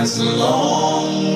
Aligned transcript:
has 0.00 0.18
a 0.18 1.29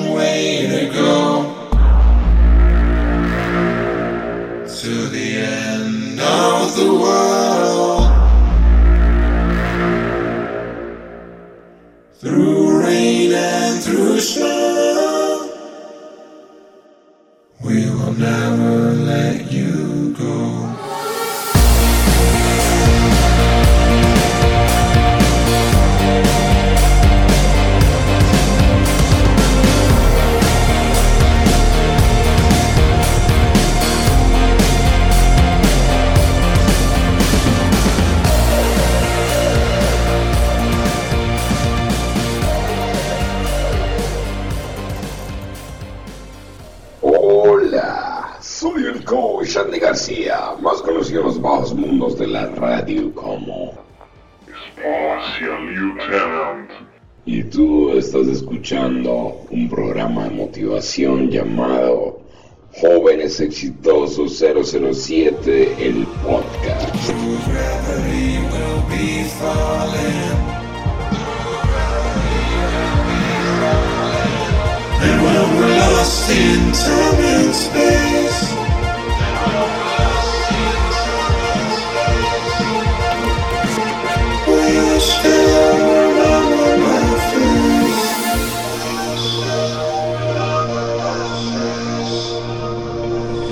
el 49.45 49.53
coach 49.53 49.57
Andy 49.57 49.79
García, 49.79 50.55
más 50.61 50.81
conocido 50.81 51.21
en 51.21 51.27
los 51.27 51.41
bajos 51.41 51.73
mundos 51.73 52.17
de 52.17 52.27
la 52.27 52.47
radio 52.47 53.13
como. 53.13 53.73
Y 57.25 57.43
tú 57.43 57.91
estás 57.91 58.27
escuchando 58.27 59.41
un 59.49 59.69
programa 59.69 60.25
de 60.25 60.31
motivación 60.31 61.29
llamado 61.29 62.19
Jóvenes 62.81 63.39
Exitosos 63.39 64.37
007, 64.39 65.75
el 65.79 66.05
podcast. 66.23 67.11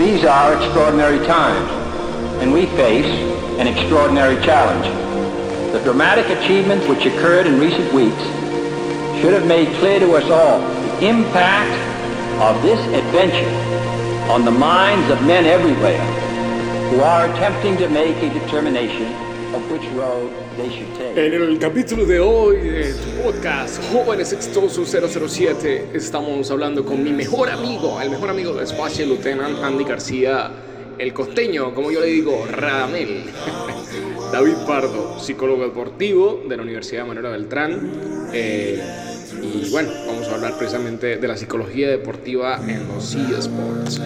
These 0.04 0.26
are 0.26 0.54
extraordinary 0.62 1.26
times, 1.26 1.72
and 2.42 2.52
we 2.52 2.66
face 2.76 3.06
an 3.58 3.68
extraordinary 3.68 4.36
challenge. 4.44 4.84
The 5.72 5.80
dramatic 5.80 6.26
achievements 6.26 6.86
which 6.88 7.06
occurred 7.06 7.48
in 7.48 7.58
recent 7.58 7.94
weeks 7.94 8.22
should 9.22 9.32
have 9.32 9.48
made 9.48 9.74
clear 9.78 10.02
to 10.02 10.12
us 10.16 10.30
all 10.30 10.60
the 10.60 11.08
impact 11.08 11.72
of 12.42 12.62
this 12.64 12.82
adventure 12.94 13.48
on 14.30 14.44
the 14.44 14.52
minds 14.52 15.10
of 15.10 15.24
men 15.26 15.46
everywhere 15.46 16.04
who 16.90 17.00
are 17.00 17.34
attempting 17.34 17.78
to 17.78 17.88
make 17.88 18.18
a 18.18 18.40
determination 18.42 19.33
En 21.16 21.34
el 21.34 21.60
capítulo 21.60 22.06
de 22.06 22.20
hoy 22.20 22.58
de 22.58 22.94
tu 22.94 23.24
podcast 23.24 23.80
Jóvenes 23.92 24.34
Exitosos 24.34 24.90
007 24.90 25.90
estamos 25.94 26.50
hablando 26.50 26.84
con 26.84 27.04
mi 27.04 27.12
mejor 27.12 27.52
amigo, 27.52 28.02
el 28.02 28.10
mejor 28.10 28.32
amigo 28.32 28.54
de 28.54 28.66
Special 28.66 29.10
Lieutenant 29.10 29.64
Andy 29.64 29.84
García, 29.84 30.50
el 30.98 31.14
costeño, 31.14 31.72
como 31.76 31.92
yo 31.92 32.00
le 32.00 32.08
digo, 32.08 32.48
Radamel. 32.50 33.26
David 34.32 34.56
Pardo, 34.66 35.20
psicólogo 35.20 35.62
deportivo 35.66 36.42
de 36.50 36.58
la 36.58 36.64
Universidad 36.64 37.06
Manuela 37.06 37.30
Beltrán. 37.30 37.92
Eh, 38.34 38.82
y 39.40 39.70
bueno, 39.70 39.92
vamos 40.08 40.28
a 40.30 40.34
hablar 40.34 40.58
precisamente 40.58 41.18
de 41.18 41.28
la 41.28 41.38
psicología 41.38 41.90
deportiva 41.90 42.60
en 42.68 42.88
los 42.88 43.14
eSports. 43.14 44.02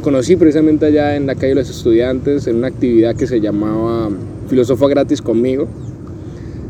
Lo 0.00 0.04
conocí 0.04 0.34
precisamente 0.34 0.86
allá 0.86 1.14
en 1.14 1.26
la 1.26 1.34
calle 1.34 1.48
de 1.48 1.56
los 1.56 1.68
estudiantes, 1.68 2.46
en 2.46 2.56
una 2.56 2.68
actividad 2.68 3.14
que 3.14 3.26
se 3.26 3.38
llamaba 3.38 4.08
Filósofo 4.48 4.88
Gratis 4.88 5.20
conmigo. 5.20 5.68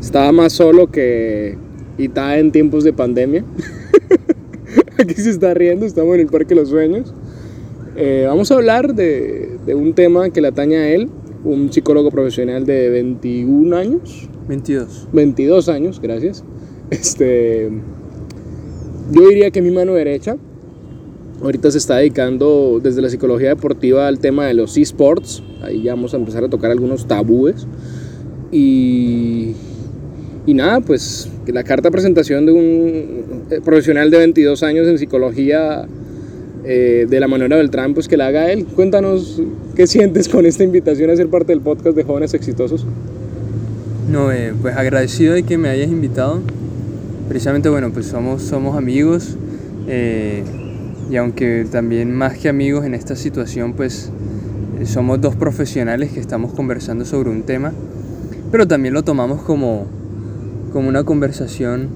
Estaba 0.01 0.33
más 0.33 0.51
solo 0.51 0.91
que 0.91 1.55
Ita 1.97 2.37
en 2.39 2.51
tiempos 2.51 2.83
de 2.83 2.91
pandemia. 2.91 3.45
Aquí 4.99 5.13
se 5.13 5.29
está 5.29 5.53
riendo, 5.53 5.85
estamos 5.85 6.15
en 6.15 6.19
el 6.19 6.27
Parque 6.27 6.49
de 6.49 6.55
los 6.55 6.67
Sueños. 6.67 7.13
Eh, 7.95 8.25
vamos 8.27 8.51
a 8.51 8.55
hablar 8.55 8.95
de, 8.95 9.57
de 9.65 9.75
un 9.75 9.93
tema 9.93 10.29
que 10.29 10.41
le 10.41 10.49
atañe 10.49 10.75
a 10.75 10.89
él, 10.89 11.07
un 11.45 11.71
psicólogo 11.71 12.11
profesional 12.11 12.65
de 12.65 12.89
21 12.89 13.77
años, 13.77 14.27
22. 14.49 15.07
22 15.13 15.69
años, 15.69 16.01
gracias. 16.01 16.43
Este, 16.89 17.71
yo 19.09 19.29
diría 19.29 19.51
que 19.51 19.61
mi 19.61 19.71
mano 19.71 19.93
derecha 19.93 20.35
ahorita 21.43 21.71
se 21.71 21.77
está 21.77 21.97
dedicando 21.97 22.79
desde 22.81 23.01
la 23.01 23.09
psicología 23.09 23.49
deportiva 23.49 24.07
al 24.07 24.19
tema 24.19 24.45
de 24.45 24.53
los 24.53 24.77
esports. 24.77 25.43
Ahí 25.61 25.83
ya 25.83 25.95
vamos 25.95 26.13
a 26.13 26.17
empezar 26.17 26.43
a 26.43 26.49
tocar 26.49 26.71
algunos 26.71 27.07
tabúes. 27.07 27.67
Y, 28.51 29.53
y 30.45 30.53
nada, 30.53 30.81
pues 30.81 31.29
la 31.47 31.63
carta 31.63 31.89
de 31.89 31.91
presentación 31.91 32.45
de 32.45 32.51
un 32.51 33.45
eh, 33.49 33.61
profesional 33.63 34.11
de 34.11 34.17
22 34.17 34.63
años 34.63 34.87
en 34.87 34.97
psicología 34.97 35.87
eh, 36.63 37.07
de 37.09 37.19
la 37.19 37.27
Manuela 37.27 37.55
Beltrán, 37.55 37.93
pues 37.93 38.07
que 38.07 38.17
la 38.17 38.27
haga 38.27 38.51
él. 38.51 38.65
Cuéntanos 38.65 39.41
qué 39.75 39.87
sientes 39.87 40.29
con 40.29 40.45
esta 40.45 40.63
invitación 40.63 41.09
a 41.09 41.15
ser 41.15 41.29
parte 41.29 41.51
del 41.53 41.61
podcast 41.61 41.95
de 41.95 42.03
Jóvenes 42.03 42.33
Exitosos. 42.33 42.85
No, 44.09 44.31
eh, 44.31 44.53
pues 44.61 44.75
agradecido 44.75 45.33
de 45.33 45.43
que 45.43 45.57
me 45.57 45.69
hayas 45.69 45.89
invitado. 45.89 46.39
Precisamente, 47.29 47.69
bueno, 47.69 47.91
pues 47.91 48.07
somos, 48.07 48.41
somos 48.41 48.77
amigos. 48.77 49.37
Y 51.11 51.17
aunque 51.17 51.67
también 51.69 52.15
más 52.15 52.37
que 52.37 52.47
amigos 52.47 52.85
en 52.85 52.93
esta 52.93 53.17
situación, 53.17 53.73
pues 53.73 54.09
eh, 54.79 54.85
somos 54.85 55.19
dos 55.19 55.35
profesionales 55.35 56.11
que 56.13 56.21
estamos 56.21 56.53
conversando 56.53 57.03
sobre 57.03 57.29
un 57.29 57.43
tema. 57.43 57.73
Pero 58.49 58.65
también 58.65 58.93
lo 58.93 59.03
tomamos 59.03 59.41
como, 59.41 59.87
como 60.71 60.87
una 60.87 61.03
conversación 61.03 61.89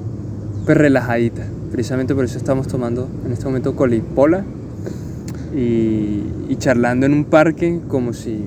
pues 0.65 0.77
relajadita. 0.77 1.45
Precisamente 1.71 2.13
por 2.13 2.25
eso 2.25 2.37
estamos 2.37 2.67
tomando 2.67 3.07
en 3.25 3.31
este 3.31 3.45
momento 3.45 3.73
colipola 3.77 4.43
y, 5.55 6.21
y 6.49 6.55
charlando 6.57 7.05
en 7.05 7.13
un 7.13 7.23
parque 7.23 7.79
como 7.87 8.11
si 8.11 8.45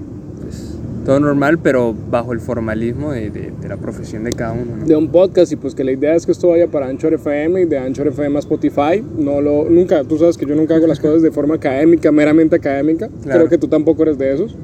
todo 1.08 1.20
normal, 1.20 1.58
pero 1.58 1.94
bajo 2.10 2.34
el 2.34 2.40
formalismo 2.40 3.12
de, 3.12 3.30
de- 3.30 3.50
de 3.58 3.68
la 3.68 3.78
profesión 3.78 4.24
de 4.24 4.32
cada 4.34 4.52
uno. 4.52 4.76
¿no? 4.76 4.84
de 4.84 4.94
un 4.94 5.08
podcast 5.08 5.50
y 5.50 5.56
pues 5.56 5.74
que 5.74 5.82
la 5.82 5.92
idea 5.92 6.14
es 6.14 6.26
que 6.26 6.32
esto 6.32 6.48
vaya 6.48 6.66
para 6.66 6.86
Anchor 6.86 7.14
FM 7.14 7.62
y 7.62 7.64
de 7.64 7.78
Anchor 7.78 8.08
FM 8.08 8.36
a 8.36 8.40
Spotify. 8.40 9.02
No 9.16 9.40
lo, 9.40 9.64
nunca, 9.70 10.04
tú 10.04 10.18
sabes 10.18 10.36
que 10.36 10.44
yo 10.44 10.54
nunca 10.54 10.74
hago 10.74 10.86
las 10.86 11.00
cosas 11.00 11.22
de 11.22 11.30
forma 11.30 11.54
académica, 11.54 12.12
meramente 12.12 12.56
académica. 12.56 13.08
Claro. 13.22 13.38
Creo 13.38 13.48
que 13.48 13.56
tú 13.56 13.68
tampoco 13.68 14.02
eres 14.02 14.18
de 14.18 14.34
esos. 14.34 14.54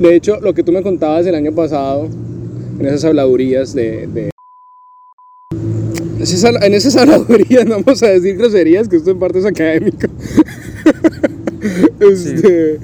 De 0.00 0.16
hecho, 0.16 0.40
lo 0.40 0.52
que 0.52 0.64
tú 0.64 0.72
me 0.72 0.82
contabas 0.82 1.24
el 1.26 1.36
año 1.36 1.52
pasado, 1.52 2.08
en 2.80 2.84
esas 2.84 3.04
habladurías 3.04 3.74
de... 3.74 4.02
en 4.02 4.30
esas 6.74 6.96
habladurías, 6.96 7.66
no 7.66 7.76
vamos 7.82 8.02
a 8.02 8.08
decir 8.08 8.36
groserías, 8.36 8.88
que 8.88 8.96
esto 8.96 9.12
en 9.12 9.18
parte 9.20 9.38
es 9.38 9.44
académico. 9.44 10.08
este, 12.00 12.80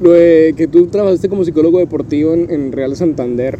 Lo 0.00 0.12
de 0.12 0.54
que 0.56 0.66
tú 0.66 0.86
trabajaste 0.88 1.28
como 1.28 1.44
psicólogo 1.44 1.78
deportivo 1.78 2.34
en, 2.34 2.50
en 2.50 2.72
Real 2.72 2.94
Santander. 2.96 3.58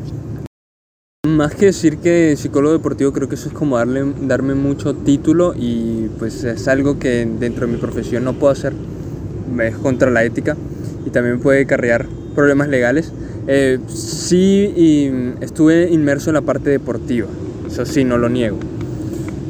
Más 1.26 1.54
que 1.54 1.66
decir 1.66 1.98
que 1.98 2.34
psicólogo 2.36 2.72
deportivo, 2.72 3.12
creo 3.12 3.28
que 3.28 3.34
eso 3.34 3.48
es 3.48 3.54
como 3.54 3.78
darle, 3.78 4.04
darme 4.22 4.54
mucho 4.54 4.94
título 4.94 5.54
y 5.58 6.08
pues 6.18 6.44
es 6.44 6.68
algo 6.68 6.98
que 6.98 7.26
dentro 7.40 7.66
de 7.66 7.72
mi 7.72 7.78
profesión 7.78 8.24
no 8.24 8.34
puedo 8.34 8.52
hacer. 8.52 8.72
Es 9.60 9.76
contra 9.76 10.10
la 10.10 10.24
ética 10.24 10.56
y 11.06 11.10
también 11.10 11.40
puede 11.40 11.62
acarrear 11.62 12.06
problemas 12.34 12.68
legales. 12.68 13.12
Eh, 13.48 13.78
sí, 13.88 14.72
y 14.76 15.10
estuve 15.40 15.88
inmerso 15.90 16.30
en 16.30 16.34
la 16.34 16.42
parte 16.42 16.70
deportiva, 16.70 17.28
eso 17.66 17.86
sí, 17.86 18.04
no 18.04 18.18
lo 18.18 18.28
niego. 18.28 18.58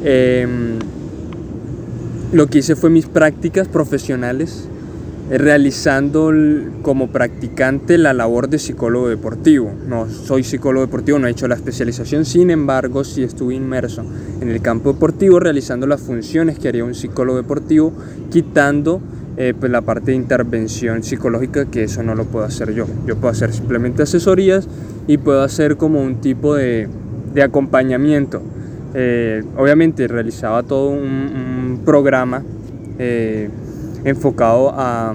Em, 0.03 0.77
lo 2.31 2.47
que 2.47 2.59
hice 2.59 2.75
fue 2.75 2.89
mis 2.89 3.07
prácticas 3.07 3.67
profesionales 3.67 4.67
eh, 4.67 4.76
realizando 5.29 6.31
como 6.81 7.09
practicante 7.09 7.97
la 7.97 8.13
labor 8.13 8.49
de 8.49 8.59
psicólogo 8.59 9.09
deportivo. 9.09 9.71
No 9.87 10.09
soy 10.09 10.43
psicólogo 10.43 10.85
deportivo, 10.85 11.19
no 11.19 11.27
he 11.27 11.31
hecho 11.31 11.47
la 11.47 11.55
especialización, 11.55 12.25
sin 12.25 12.49
embargo, 12.49 13.03
sí 13.03 13.23
estuve 13.23 13.55
inmerso 13.55 14.03
en 14.41 14.49
el 14.49 14.61
campo 14.61 14.93
deportivo 14.93 15.39
realizando 15.39 15.87
las 15.87 16.01
funciones 16.01 16.59
que 16.59 16.69
haría 16.69 16.85
un 16.85 16.95
psicólogo 16.95 17.37
deportivo, 17.37 17.93
quitando 18.31 19.01
eh, 19.35 19.53
pues, 19.59 19.71
la 19.71 19.81
parte 19.81 20.11
de 20.11 20.17
intervención 20.17 21.03
psicológica, 21.03 21.65
que 21.65 21.83
eso 21.83 22.03
no 22.03 22.15
lo 22.15 22.25
puedo 22.25 22.45
hacer 22.45 22.73
yo. 22.73 22.85
Yo 23.05 23.17
puedo 23.17 23.31
hacer 23.31 23.53
simplemente 23.53 24.03
asesorías 24.03 24.67
y 25.07 25.17
puedo 25.17 25.43
hacer 25.43 25.77
como 25.77 26.01
un 26.01 26.21
tipo 26.21 26.55
de, 26.55 26.87
de 27.33 27.43
acompañamiento. 27.43 28.41
Eh, 28.93 29.43
obviamente 29.57 30.07
realizaba 30.07 30.63
todo 30.63 30.89
un, 30.89 31.03
un 31.03 31.81
programa 31.85 32.41
eh, 32.97 33.49
enfocado 34.07 34.71
a, 34.73 35.13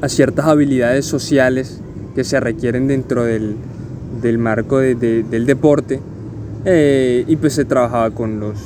a 0.00 0.08
ciertas 0.08 0.46
habilidades 0.46 1.04
sociales 1.06 1.80
que 2.14 2.24
se 2.24 2.38
requieren 2.40 2.86
dentro 2.86 3.24
del, 3.24 3.56
marco 4.38 4.78
de- 4.78 4.94
de- 4.94 5.22
del 5.24 5.44
deporte 5.46 6.00
eh, 6.64 7.24
y 7.26 7.36
pues 7.36 7.54
se 7.54 7.64
trabajaba 7.64 8.10
con 8.12 8.38
los 8.40 8.58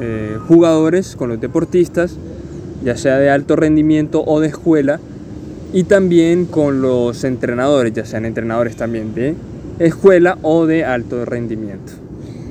eh, 0.00 0.36
jugadores, 0.46 1.16
con 1.16 1.30
los 1.30 1.40
deportistas, 1.40 2.16
ya 2.84 2.96
sea 2.96 3.18
de 3.18 3.30
alto 3.30 3.56
rendimiento 3.56 4.22
o 4.26 4.40
de 4.40 4.48
escuela, 4.48 5.00
y 5.72 5.84
también 5.84 6.44
con 6.46 6.82
los 6.82 7.24
entrenadores, 7.24 7.92
ya 7.94 8.04
sean 8.04 8.24
entrenadores 8.26 8.76
también 8.76 9.14
de 9.14 9.34
escuela 9.78 10.38
o 10.42 10.66
de 10.66 10.84
alto 10.84 11.24
rendimiento. 11.24 11.92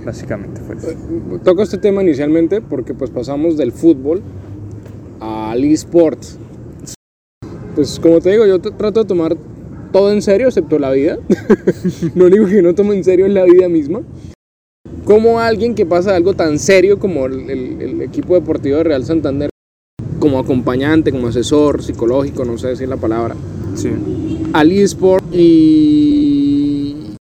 Básicamente 0.05 0.61
fue 0.61 0.75
eso. 0.75 0.89
Toco 1.43 1.63
este 1.63 1.77
tema 1.77 2.01
inicialmente 2.03 2.61
porque 2.61 2.93
pues 2.93 3.09
pasamos 3.11 3.57
del 3.57 3.71
fútbol 3.71 4.21
al 5.55 5.63
eSport. 5.63 6.21
Pues 7.75 7.99
como 7.99 8.21
te 8.21 8.31
digo, 8.31 8.45
yo 8.45 8.59
trato 8.59 9.01
de 9.01 9.07
tomar 9.07 9.35
todo 9.91 10.11
en 10.11 10.21
serio 10.21 10.47
excepto 10.47 10.77
la 10.79 10.91
vida. 10.91 11.17
Lo 12.15 12.25
único 12.27 12.45
que 12.47 12.61
no 12.61 12.75
tomo 12.75 12.93
en 12.93 13.03
serio 13.03 13.25
es 13.25 13.33
la 13.33 13.43
vida 13.43 13.67
misma. 13.69 14.01
Como 15.03 15.39
alguien 15.39 15.75
que 15.75 15.85
pasa 15.85 16.15
algo 16.15 16.33
tan 16.33 16.57
serio 16.59 16.99
como 16.99 17.25
el, 17.25 17.49
el- 17.49 17.81
el 17.81 18.01
equipo 18.01 18.33
deportivo 18.35 18.77
de 18.77 18.83
Real 18.83 19.05
Santander, 19.05 19.49
como 20.19 20.39
acompañante, 20.39 21.11
como 21.11 21.27
asesor 21.27 21.83
psicológico, 21.83 22.43
no 22.45 22.57
sé 22.57 22.69
decir 22.69 22.87
la 22.89 22.97
palabra, 22.97 23.35
Sí. 23.75 23.89
al 24.53 24.71
eSport 24.71 25.25
y 25.33 27.15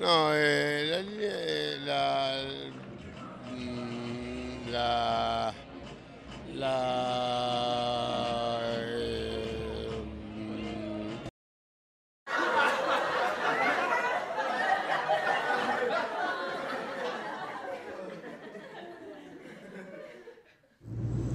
No, 0.00 0.28
eh, 0.34 0.75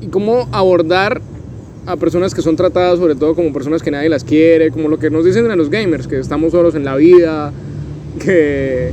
y 0.02 0.08
cómo 0.08 0.48
abordar 0.52 1.22
a 1.86 1.96
personas 1.98 2.34
que 2.36 2.42
son 2.42 2.56
tratadas 2.56 3.00
sobre 3.00 3.16
todo 3.16 3.34
como 3.36 3.52
personas 3.54 3.82
que 3.82 3.92
nadie 3.92 4.10
las 4.10 4.24
quiere, 4.24 4.72
como 4.72 4.88
lo 4.90 5.00
que 5.00 5.10
nos 5.10 5.26
dicen 5.26 5.50
a 5.50 5.56
los 5.56 5.70
gamers, 5.70 6.08
que 6.08 6.20
estamos 6.20 6.52
solos 6.52 6.76
en 6.76 6.84
la 6.86 6.96
vida, 6.96 7.52
que 8.20 8.92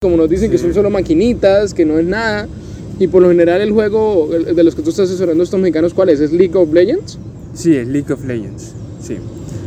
como 0.00 0.16
nos 0.16 0.28
dicen 0.28 0.50
que 0.50 0.58
son 0.58 0.72
solo 0.74 0.90
maquinitas, 0.90 1.74
que 1.74 1.84
no 1.84 1.98
es 1.98 2.06
nada. 2.06 2.48
Y 3.00 3.06
por 3.06 3.22
lo 3.22 3.28
general 3.28 3.60
el 3.60 3.70
juego 3.72 4.28
de 4.28 4.64
los 4.64 4.74
que 4.74 4.82
tú 4.82 4.90
estás 4.90 5.08
asesorando 5.08 5.42
a 5.42 5.44
estos 5.44 5.60
mexicanos, 5.60 5.94
¿cuál 5.94 6.08
es? 6.08 6.18
¿Es 6.20 6.32
League 6.32 6.56
of 6.56 6.72
Legends? 6.72 7.18
Sí, 7.54 7.76
es 7.76 7.86
League 7.86 8.12
of 8.12 8.24
Legends. 8.24 8.74
Sí. 9.00 9.16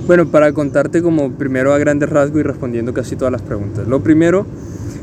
Bueno, 0.07 0.27
para 0.29 0.51
contarte 0.51 1.01
como 1.01 1.31
primero 1.33 1.73
a 1.73 1.77
grandes 1.77 2.09
rasgos 2.09 2.41
y 2.41 2.43
respondiendo 2.43 2.93
casi 2.93 3.15
todas 3.15 3.31
las 3.31 3.41
preguntas. 3.41 3.87
Lo 3.87 4.01
primero 4.01 4.45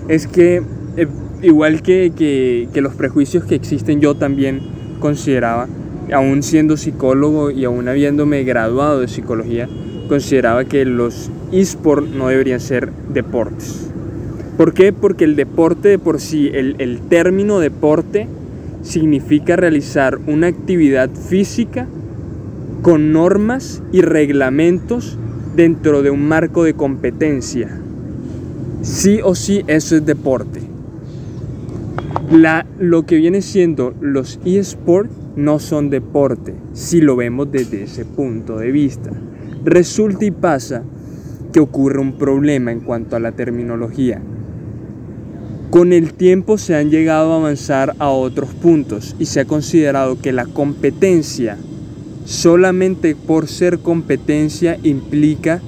es 0.08 0.26
que, 0.26 0.62
eh, 0.98 1.06
igual 1.42 1.80
que, 1.82 2.12
que- 2.14 2.68
que 2.74 2.80
los 2.82 2.94
prejuicios 2.94 3.44
que 3.44 3.54
existen, 3.54 4.00
yo 4.00 4.14
también 4.14 4.60
consideraba, 4.98 5.68
aún 6.12 6.42
siendo 6.42 6.76
psicólogo 6.76 7.50
y 7.50 7.64
aún 7.64 7.88
habiéndome 7.88 8.44
graduado 8.44 9.00
de 9.00 9.08
psicología, 9.08 9.68
consideraba 10.08 10.64
que 10.64 10.84
los 10.84 11.30
esports 11.52 12.10
no 12.10 12.28
deberían 12.28 12.60
ser 12.60 12.90
deportes. 13.12 13.90
¿Por 14.56 14.74
qué? 14.74 14.92
Porque 14.92 15.24
el 15.24 15.36
deporte 15.36 15.88
de 15.88 15.98
por 15.98 16.20
sí, 16.20 16.50
el, 16.52 16.76
el 16.78 17.00
término 17.00 17.60
deporte, 17.60 18.26
significa 18.82 19.56
realizar 19.56 20.18
una 20.26 20.46
actividad 20.46 21.10
física 21.10 21.86
con 22.82 23.12
normas 23.12 23.82
y 23.92 24.00
reglamentos 24.00 25.18
dentro 25.56 26.02
de 26.02 26.10
un 26.10 26.26
marco 26.26 26.64
de 26.64 26.74
competencia. 26.74 27.68
Sí 28.82 29.20
o 29.22 29.34
sí, 29.34 29.64
eso 29.66 29.96
es 29.96 30.06
deporte. 30.06 30.67
Lo 32.30 33.06
que 33.06 33.16
viene 33.16 33.40
siendo 33.40 33.94
los 34.00 34.38
eSports 34.44 35.10
no 35.36 35.58
son 35.58 35.88
deporte, 35.88 36.54
si 36.74 37.00
lo 37.00 37.16
vemos 37.16 37.50
desde 37.50 37.84
ese 37.84 38.04
punto 38.04 38.58
de 38.58 38.70
vista. 38.70 39.10
Resulta 39.64 40.26
y 40.26 40.30
pasa 40.30 40.82
que 41.52 41.60
ocurre 41.60 42.00
un 42.00 42.18
problema 42.18 42.70
en 42.70 42.80
cuanto 42.80 43.16
a 43.16 43.20
la 43.20 43.32
terminología. 43.32 44.20
Con 45.70 45.92
el 45.92 46.12
tiempo 46.12 46.58
se 46.58 46.74
han 46.74 46.90
llegado 46.90 47.32
a 47.32 47.36
avanzar 47.36 47.94
a 47.98 48.10
otros 48.10 48.50
puntos 48.50 49.16
y 49.18 49.24
se 49.24 49.40
ha 49.40 49.44
considerado 49.46 50.20
que 50.20 50.32
la 50.32 50.44
competencia 50.44 51.56
solamente 52.26 53.16
por 53.16 53.48
ser 53.48 53.78
competencia 53.78 54.78
implica 54.82 55.62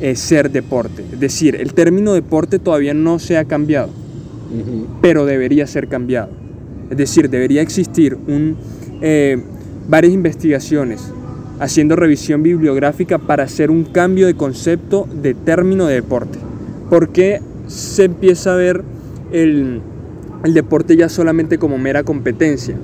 eh, 0.00 0.16
ser 0.16 0.50
deporte. 0.50 1.04
Es 1.12 1.20
decir, 1.20 1.54
el 1.54 1.72
término 1.72 2.14
deporte 2.14 2.58
todavía 2.58 2.94
no 2.94 3.18
se 3.18 3.38
ha 3.38 3.44
cambiado, 3.44 3.90
pero 5.00 5.26
debería 5.26 5.66
ser 5.66 5.88
cambiado. 5.88 6.30
Es 6.90 6.96
decir, 6.96 7.30
debería 7.30 7.62
existir 7.62 8.16
un, 8.26 8.56
eh, 9.00 9.40
varias 9.88 10.12
investigaciones 10.12 11.12
haciendo 11.60 11.94
revisión 11.94 12.42
bibliográfica 12.42 13.18
para 13.18 13.44
hacer 13.44 13.70
un 13.70 13.84
cambio 13.84 14.26
de 14.26 14.34
concepto 14.34 15.06
de 15.22 15.34
término 15.34 15.86
de 15.86 15.94
deporte. 15.94 16.38
¿Por 16.88 17.10
qué 17.10 17.40
se 17.66 18.04
empieza 18.04 18.54
a 18.54 18.56
ver 18.56 18.82
el, 19.30 19.80
el 20.42 20.54
deporte 20.54 20.96
ya 20.96 21.08
solamente 21.08 21.58
como 21.58 21.78
mera 21.78 22.02
competencia? 22.02 22.76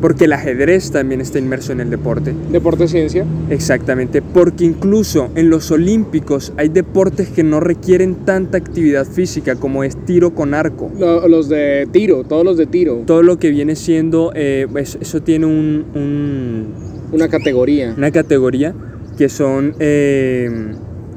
Porque 0.00 0.26
el 0.26 0.32
ajedrez 0.32 0.92
también 0.92 1.20
está 1.20 1.38
inmerso 1.40 1.72
en 1.72 1.80
el 1.80 1.90
deporte. 1.90 2.32
Deporte 2.52 2.86
ciencia. 2.86 3.24
Exactamente, 3.50 4.22
porque 4.22 4.64
incluso 4.64 5.28
en 5.34 5.50
los 5.50 5.70
olímpicos 5.72 6.52
hay 6.56 6.68
deportes 6.68 7.28
que 7.30 7.42
no 7.42 7.58
requieren 7.58 8.14
tanta 8.24 8.58
actividad 8.58 9.04
física 9.06 9.56
como 9.56 9.82
es 9.82 9.96
tiro 10.06 10.34
con 10.34 10.54
arco. 10.54 10.90
Lo- 10.96 11.26
los 11.26 11.48
de 11.48 11.88
tiro, 11.90 12.22
todos 12.22 12.44
los 12.44 12.56
de 12.56 12.66
tiro. 12.66 13.02
Todo 13.06 13.22
lo 13.24 13.38
que 13.40 13.50
viene 13.50 13.74
siendo, 13.74 14.30
eh, 14.36 14.66
es- 14.76 14.98
eso 15.00 15.20
tiene 15.20 15.46
un- 15.46 15.84
un, 15.94 16.66
Una 17.12 17.28
categoría. 17.28 17.94
una 17.96 18.12
categoría 18.12 18.74
que 19.16 19.28
son 19.28 19.74
eh, 19.80 20.48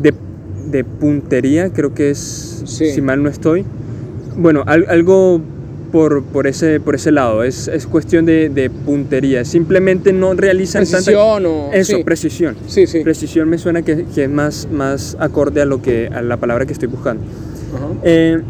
de, 0.02 0.14
de 0.72 0.84
puntería, 0.84 1.72
creo 1.72 1.94
que 1.94 2.10
es, 2.10 2.64
Sí. 2.66 2.88
si 2.92 3.02
mal 3.02 3.22
no 3.22 3.30
estoy. 3.30 3.64
Bueno, 4.38 4.64
al- 4.66 4.86
algo 4.90 5.40
por, 5.92 6.24
por, 6.24 6.48
ese, 6.48 6.80
por 6.80 6.96
ese 6.96 7.12
lado, 7.12 7.44
es, 7.44 7.68
es 7.68 7.86
cuestión 7.86 8.26
de, 8.26 8.50
de 8.50 8.70
puntería. 8.70 9.46
Simplemente 9.46 10.14
no 10.14 10.34
realizan 10.34 10.84
tanta... 10.84 10.98
Precisión 10.98 11.46
o... 11.46 11.70
Eso, 11.74 11.98
sí. 11.98 12.04
precisión. 12.04 12.56
Sí, 12.68 12.88
sí. 12.88 13.02
Precisión 13.02 13.50
me 13.50 13.58
suena 13.58 13.82
que, 13.82 14.06
que 14.06 14.24
es 14.24 14.30
más, 14.30 14.68
más 14.72 15.18
acorde 15.20 15.62
a, 15.62 15.66
lo 15.66 15.82
que, 15.82 16.08
a 16.08 16.22
la 16.22 16.38
palabra 16.38 16.66
que 16.66 16.74
estoy 16.74 16.88
buscando. 16.88 17.24
Ajá. 17.76 17.88
Eh, 18.04 18.42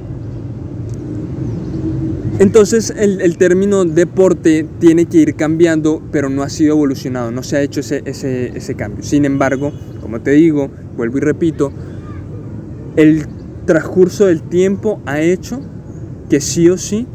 entonces 2.39 2.93
el, 2.97 3.21
el 3.21 3.37
término 3.37 3.85
deporte 3.85 4.65
tiene 4.79 5.05
que 5.05 5.17
ir 5.17 5.35
cambiando, 5.35 6.01
pero 6.11 6.29
no 6.29 6.43
ha 6.43 6.49
sido 6.49 6.73
evolucionado, 6.73 7.31
no 7.31 7.43
se 7.43 7.57
ha 7.57 7.61
hecho 7.61 7.81
ese, 7.81 8.01
ese, 8.05 8.57
ese 8.57 8.75
cambio. 8.75 9.03
Sin 9.03 9.25
embargo, 9.25 9.71
como 10.01 10.21
te 10.21 10.31
digo, 10.31 10.69
vuelvo 10.97 11.17
y 11.17 11.21
repito, 11.21 11.71
el 12.95 13.25
transcurso 13.65 14.25
del 14.25 14.41
tiempo 14.41 15.01
ha 15.05 15.21
hecho 15.21 15.61
que 16.29 16.41
sí 16.41 16.69
o 16.69 16.77
sí 16.77 17.05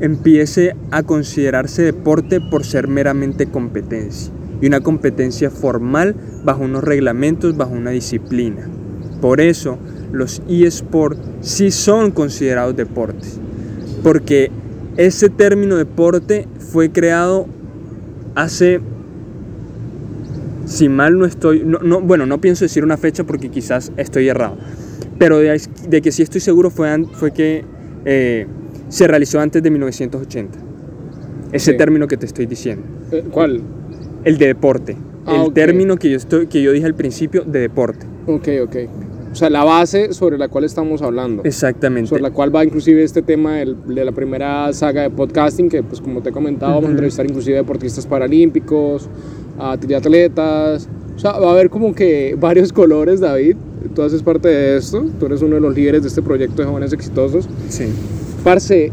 empiece 0.00 0.74
a 0.90 1.02
considerarse 1.02 1.82
deporte 1.82 2.40
por 2.40 2.64
ser 2.64 2.88
meramente 2.88 3.46
competencia. 3.46 4.32
Y 4.60 4.66
una 4.66 4.80
competencia 4.80 5.50
formal 5.50 6.14
bajo 6.44 6.64
unos 6.64 6.82
reglamentos, 6.84 7.56
bajo 7.56 7.72
una 7.72 7.90
disciplina. 7.90 8.68
Por 9.20 9.40
eso 9.40 9.78
los 10.12 10.42
eSports 10.48 11.20
sí 11.40 11.70
son 11.70 12.10
considerados 12.10 12.76
deportes. 12.76 13.38
Porque 14.02 14.50
ese 14.96 15.28
término 15.28 15.76
deporte 15.76 16.46
fue 16.72 16.90
creado 16.90 17.46
hace, 18.34 18.80
si 20.66 20.88
mal 20.88 21.18
no 21.18 21.24
estoy, 21.24 21.62
no, 21.64 21.78
no- 21.80 22.00
bueno, 22.00 22.26
no 22.26 22.40
pienso 22.40 22.64
decir 22.64 22.84
una 22.84 22.96
fecha 22.96 23.24
porque 23.24 23.48
quizás 23.48 23.92
estoy 23.96 24.28
errado, 24.28 24.56
pero 25.18 25.38
de, 25.38 26.00
que 26.02 26.12
sí 26.12 26.22
estoy 26.22 26.40
seguro 26.40 26.70
fue, 26.70 27.04
fue 27.14 27.32
que 27.32 27.64
eh, 28.04 28.46
se 28.88 29.06
realizó 29.06 29.40
antes 29.40 29.62
de 29.62 29.70
1980. 29.70 30.58
Ese 31.52 31.72
Sí. 31.72 31.76
término 31.78 32.06
que 32.06 32.16
te 32.16 32.26
estoy 32.26 32.46
diciendo. 32.46 32.84
Eh, 33.12 33.24
¿Cuál? 33.30 33.60
el 34.24 34.36
de 34.36 34.46
deporte. 34.48 34.96
Ah, 35.26 35.36
el 35.36 35.40
ok. 35.48 35.54
término 35.54 35.96
que 35.96 36.10
yo, 36.10 36.16
estoy, 36.16 36.46
que 36.46 36.60
yo 36.62 36.72
dije 36.72 36.84
al 36.86 36.94
principio 36.94 37.44
de 37.44 37.60
deporte. 37.60 38.06
Ok, 38.26 38.48
ok. 38.64 38.76
O 39.30 39.34
sea, 39.34 39.48
la 39.50 39.62
base 39.62 40.12
sobre 40.12 40.36
la 40.38 40.48
cual 40.48 40.64
estamos 40.64 41.02
hablando. 41.02 41.42
Exactamente. 41.44 42.08
Sobre 42.08 42.22
la 42.22 42.30
cual 42.30 42.54
va 42.54 42.64
inclusive 42.64 43.04
este 43.04 43.22
tema 43.22 43.56
del- 43.56 43.76
de 43.86 44.04
la 44.04 44.12
primera 44.12 44.72
saga 44.72 45.02
de 45.02 45.10
podcasting, 45.10 45.68
que 45.68 45.82
pues 45.82 46.00
como 46.00 46.22
te 46.22 46.30
he 46.30 46.32
comentado, 46.32 46.72
vamos 46.74 46.88
a 46.88 46.90
entrevistar 46.92 47.26
inclusive 47.28 47.56
deportistas 47.56 48.06
paralímpicos, 48.06 49.08
a 49.58 49.76
triatletas. 49.76 50.88
O 51.14 51.18
sea, 51.18 51.32
va 51.32 51.48
a 51.48 51.52
haber 51.52 51.68
como 51.70 51.94
que 51.94 52.36
varios 52.40 52.72
colores, 52.72 53.20
David. 53.20 53.56
Tú 53.94 54.02
haces 54.02 54.22
parte 54.22 54.48
de 54.48 54.76
esto, 54.78 55.04
tú 55.20 55.26
eres 55.26 55.42
uno 55.42 55.56
de 55.56 55.60
los 55.60 55.74
líderes 55.74 56.02
de 56.02 56.08
este 56.08 56.22
proyecto 56.22 56.62
de 56.62 56.68
jóvenes 56.68 56.92
exitosos. 56.92 57.48
Sí. 57.68 57.84
Parce, 58.44 58.90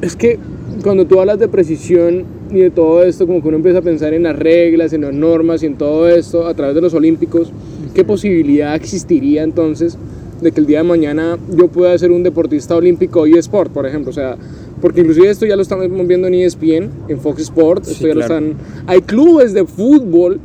es 0.00 0.16
que 0.16 0.38
cuando 0.82 1.06
tú 1.06 1.20
hablas 1.20 1.38
de 1.38 1.48
precisión 1.48 2.24
y 2.50 2.60
de 2.60 2.70
todo 2.70 3.02
esto, 3.02 3.26
como 3.26 3.42
que 3.42 3.48
uno 3.48 3.58
empieza 3.58 3.78
a 3.78 3.82
pensar 3.82 4.14
en 4.14 4.24
las 4.24 4.38
reglas, 4.38 4.92
en 4.92 5.02
las 5.02 5.14
normas 5.14 5.62
y 5.62 5.66
en 5.66 5.76
todo 5.76 6.08
esto 6.08 6.46
a 6.46 6.54
través 6.54 6.74
de 6.74 6.80
los 6.80 6.94
olímpicos, 6.94 7.52
¿qué 7.94 8.04
posibilidad 8.04 8.74
existiría 8.74 9.42
entonces 9.42 9.96
de 10.40 10.50
que 10.50 10.60
el 10.60 10.66
día 10.66 10.78
de 10.78 10.84
mañana 10.84 11.38
yo 11.56 11.68
pueda 11.68 11.96
ser 11.98 12.10
un 12.10 12.22
deportista 12.22 12.74
olímpico 12.74 13.26
y 13.26 13.34
sport, 13.34 13.72
por 13.72 13.86
ejemplo? 13.86 14.10
O 14.10 14.14
sea, 14.14 14.36
porque 14.80 15.00
inclusive 15.00 15.30
esto 15.30 15.46
ya 15.46 15.54
lo 15.54 15.62
estamos 15.62 15.88
viendo 16.06 16.26
en 16.26 16.34
ESPN, 16.34 16.90
en 17.08 17.20
Fox 17.20 17.42
Sports, 17.42 17.88
Sí, 17.88 17.94
esto 17.94 18.08
ya 18.08 18.14
lo 18.14 18.26
claro. 18.26 18.46
están... 18.46 18.58
Hay 18.86 19.02
clubes 19.02 19.52
de 19.54 19.64
fútbol, 19.64 20.40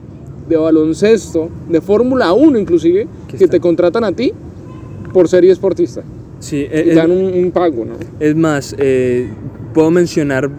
de 0.48 0.58
baloncesto, 0.58 1.50
de 1.70 1.82
Fórmula 1.82 2.34
1 2.34 2.60
inclusive, 2.60 3.08
Que 3.28 3.38
que 3.38 3.48
te 3.48 3.60
contratan 3.60 4.04
a 4.04 4.12
ti 4.12 4.32
por 5.12 5.28
ser 5.28 5.44
esportista. 5.46 6.04
Sí, 6.40 6.66
es, 6.72 6.84
te 6.86 6.94
dan 6.96 7.12
un, 7.12 7.34
un 7.34 7.52
pago, 7.52 7.84
¿no? 7.86 7.94
es 8.20 8.36
más, 8.36 8.76
eh, 8.78 9.28
puedo 9.74 9.90
mencionar 9.92 10.50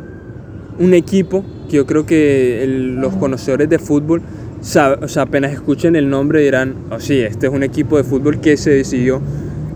un 0.78 0.94
equipo 0.94 1.44
que 1.70 1.76
yo 1.76 1.86
creo 1.86 2.04
que 2.06 2.62
el- 2.64 2.96
los 2.96 3.14
conocedores 3.14 3.68
de 3.68 3.78
fútbol, 3.78 4.22
sabe- 4.60 5.04
o 5.04 5.08
sea, 5.08 5.22
apenas 5.24 5.52
escuchen 5.52 5.94
el 5.96 6.08
nombre 6.10 6.42
dirán, 6.42 6.74
oh 6.90 6.98
sí, 7.00 7.20
este 7.20 7.46
es 7.46 7.52
un 7.52 7.62
equipo 7.62 7.96
de 7.96 8.04
fútbol 8.04 8.40
que 8.40 8.56
se 8.56 8.70
decidió 8.70 9.20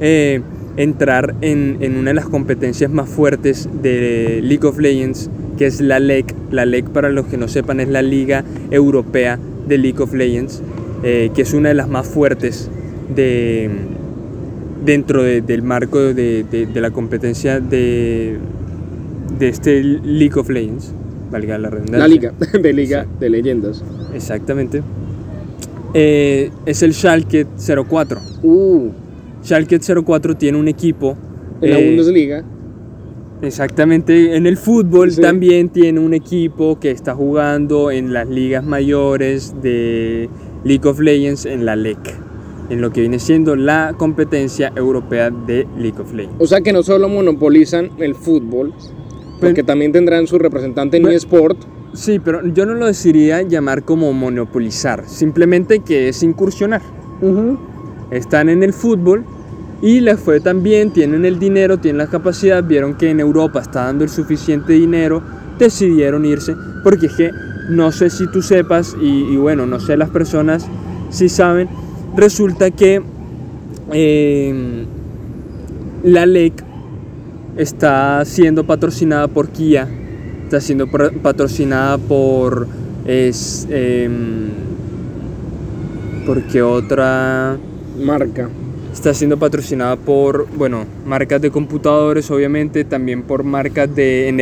eh, 0.01 0.41
entrar 0.77 1.35
en, 1.43 1.77
en 1.81 1.97
una 1.97 2.11
de 2.11 2.15
las 2.15 2.27
competencias 2.27 2.91
más 2.91 3.09
fuertes 3.09 3.69
de 3.83 4.41
League 4.43 4.67
of 4.67 4.79
Legends, 4.79 5.31
que 5.59 5.67
es 5.67 5.81
la 5.81 6.01
LEC. 6.01 6.35
La 6.51 6.65
LEC, 6.65 6.89
para 6.89 7.11
los 7.11 7.27
que 7.27 7.37
no 7.37 7.47
sepan, 7.47 7.79
es 7.79 7.89
la 7.89 8.03
Liga 8.03 8.43
Europea 8.71 9.39
de 9.69 9.79
League 9.79 10.03
of 10.03 10.15
Legends, 10.15 10.63
eh, 11.05 11.31
que 11.35 11.43
es 11.43 11.53
una 11.53 11.69
de 11.69 11.75
las 11.75 11.89
más 11.89 12.07
fuertes 12.09 12.71
de, 13.15 13.71
dentro 14.85 15.23
de- 15.23 15.41
del 15.43 15.63
marco 15.63 15.99
de, 15.99 16.45
de- 16.51 16.67
de 16.67 16.81
la 16.81 16.91
competencia 16.91 17.61
de, 17.61 18.37
de 19.39 19.49
este 19.49 19.83
League 19.83 20.39
of 20.39 20.49
Legends, 20.51 20.93
valga 21.31 21.59
la 21.59 21.71
redundancia. 21.71 21.99
La 21.99 22.09
liga, 22.09 22.33
de 22.63 22.73
liga 22.73 23.07
de 23.21 23.31
leyendas. 23.31 23.83
Exactamente. 24.15 24.83
Eh, 25.95 26.51
es 26.67 26.83
el 26.83 26.95
Schalke 26.95 27.47
04. 27.89 28.21
Uh, 28.43 28.89
Schalke 29.45 29.79
04 29.79 30.37
tiene 30.37 30.59
un 30.59 30.69
equipo. 30.69 31.17
en 31.61 31.71
la 31.71 31.79
eh, 31.79 31.89
Bundesliga. 31.89 32.45
Exactamente, 33.43 34.37
en 34.37 34.47
el 34.47 34.57
fútbol 34.57 35.11
Sí. 35.11 35.21
también 35.21 35.69
tiene 35.69 35.99
un 35.99 36.15
equipo 36.15 36.79
que 36.79 36.93
está 36.93 37.13
jugando 37.15 37.91
en 37.91 38.13
las 38.13 38.29
ligas 38.29 38.65
mayores 38.65 39.53
de 39.61 40.29
League 40.65 40.89
of 40.89 41.01
Legends 41.01 41.45
en 41.47 41.65
la 41.67 41.75
LEC, 41.75 41.99
en 42.73 42.81
lo 42.81 42.91
que 42.91 43.01
viene 43.03 43.19
siendo 43.19 43.55
la 43.55 43.95
competencia 43.99 44.73
europea 44.75 45.29
de 45.31 45.69
League 45.77 46.01
of 46.01 46.13
Legends. 46.15 46.37
O 46.39 46.47
sea 46.47 46.63
que 46.63 46.73
no 46.73 46.83
solo 46.83 47.07
monopolizan 47.09 47.91
el 47.99 48.15
fútbol, 48.15 48.73
porque 49.39 49.57
Pero- 49.57 49.67
también 49.67 49.93
tendrán 49.93 50.27
su 50.27 50.39
representante 50.39 50.97
en 50.97 51.07
eSport. 51.09 51.59
Sí, 51.93 52.19
pero 52.19 52.47
yo 52.47 52.65
no 52.65 52.73
lo 52.73 52.87
decidiría 52.87 53.43
llamar 53.43 53.83
como 53.83 54.11
monopolizar, 54.15 55.07
simplemente 55.07 55.81
que 55.81 56.09
es 56.09 56.23
incursionar. 56.23 56.81
Están 58.11 58.49
en 58.49 58.63
el 58.63 58.73
fútbol 58.73 59.25
y 59.83 60.01
les 60.01 60.19
fue 60.19 60.41
tan 60.41 60.63
bien, 60.63 60.93
tienen 60.93 61.27
el 61.27 61.39
dinero, 61.39 61.77
tienen 61.79 61.99
la 61.99 62.07
capacidad, 62.07 62.65
vieron 62.65 62.95
que 62.95 63.11
en 63.11 63.21
Europa 63.21 63.61
está 63.61 63.85
dando 63.85 64.05
el 64.05 64.11
suficiente 64.11 64.73
dinero, 64.73 65.23
decidieron 65.59 66.25
irse, 66.25 66.55
porque 66.83 67.07
es 67.07 67.13
que 67.13 67.31
no 67.69 67.93
sé 67.93 68.09
si 68.09 68.27
tú 68.29 68.41
sepas, 68.41 68.97
y, 69.01 69.35
y 69.35 69.37
bueno, 69.37 69.67
no 69.67 69.79
sé 69.79 69.99
las 69.99 70.09
personas 70.09 70.67
si 71.11 71.29
saben, 71.29 71.69
resulta 72.17 72.71
que 72.71 73.03
eh, 73.93 74.85
la 76.05 76.27
LEC 76.27 76.65
está 77.57 78.25
siendo 78.25 78.65
patrocinada 78.65 79.29
por 79.29 79.49
Kia, 79.49 79.89
está 80.45 80.61
siendo 80.61 80.89
patrocinada 80.89 81.99
por... 81.99 82.69
Es, 83.05 83.67
em, 83.71 84.51
porque 86.25 86.63
otra 86.63 87.57
Marca. 88.01 88.49
está 88.93 89.13
siendo 89.13 89.39
patrocinada 89.39 89.97
por, 89.97 90.47
bueno, 90.57 90.87
marcas 91.05 91.43
de 91.43 91.51
computadores, 91.51 92.31
obviamente, 92.31 92.85
también 92.85 93.23
por 93.23 93.43
marcas 93.43 93.95
de, 93.95 94.33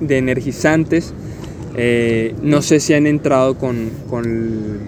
de 0.00 0.18
energizantes. 0.18 1.12
Eh, 1.76 2.34
no 2.42 2.62
sé 2.62 2.80
si 2.80 2.94
han 2.94 3.06
entrado 3.06 3.58
con, 3.58 3.90
con, 4.08 4.78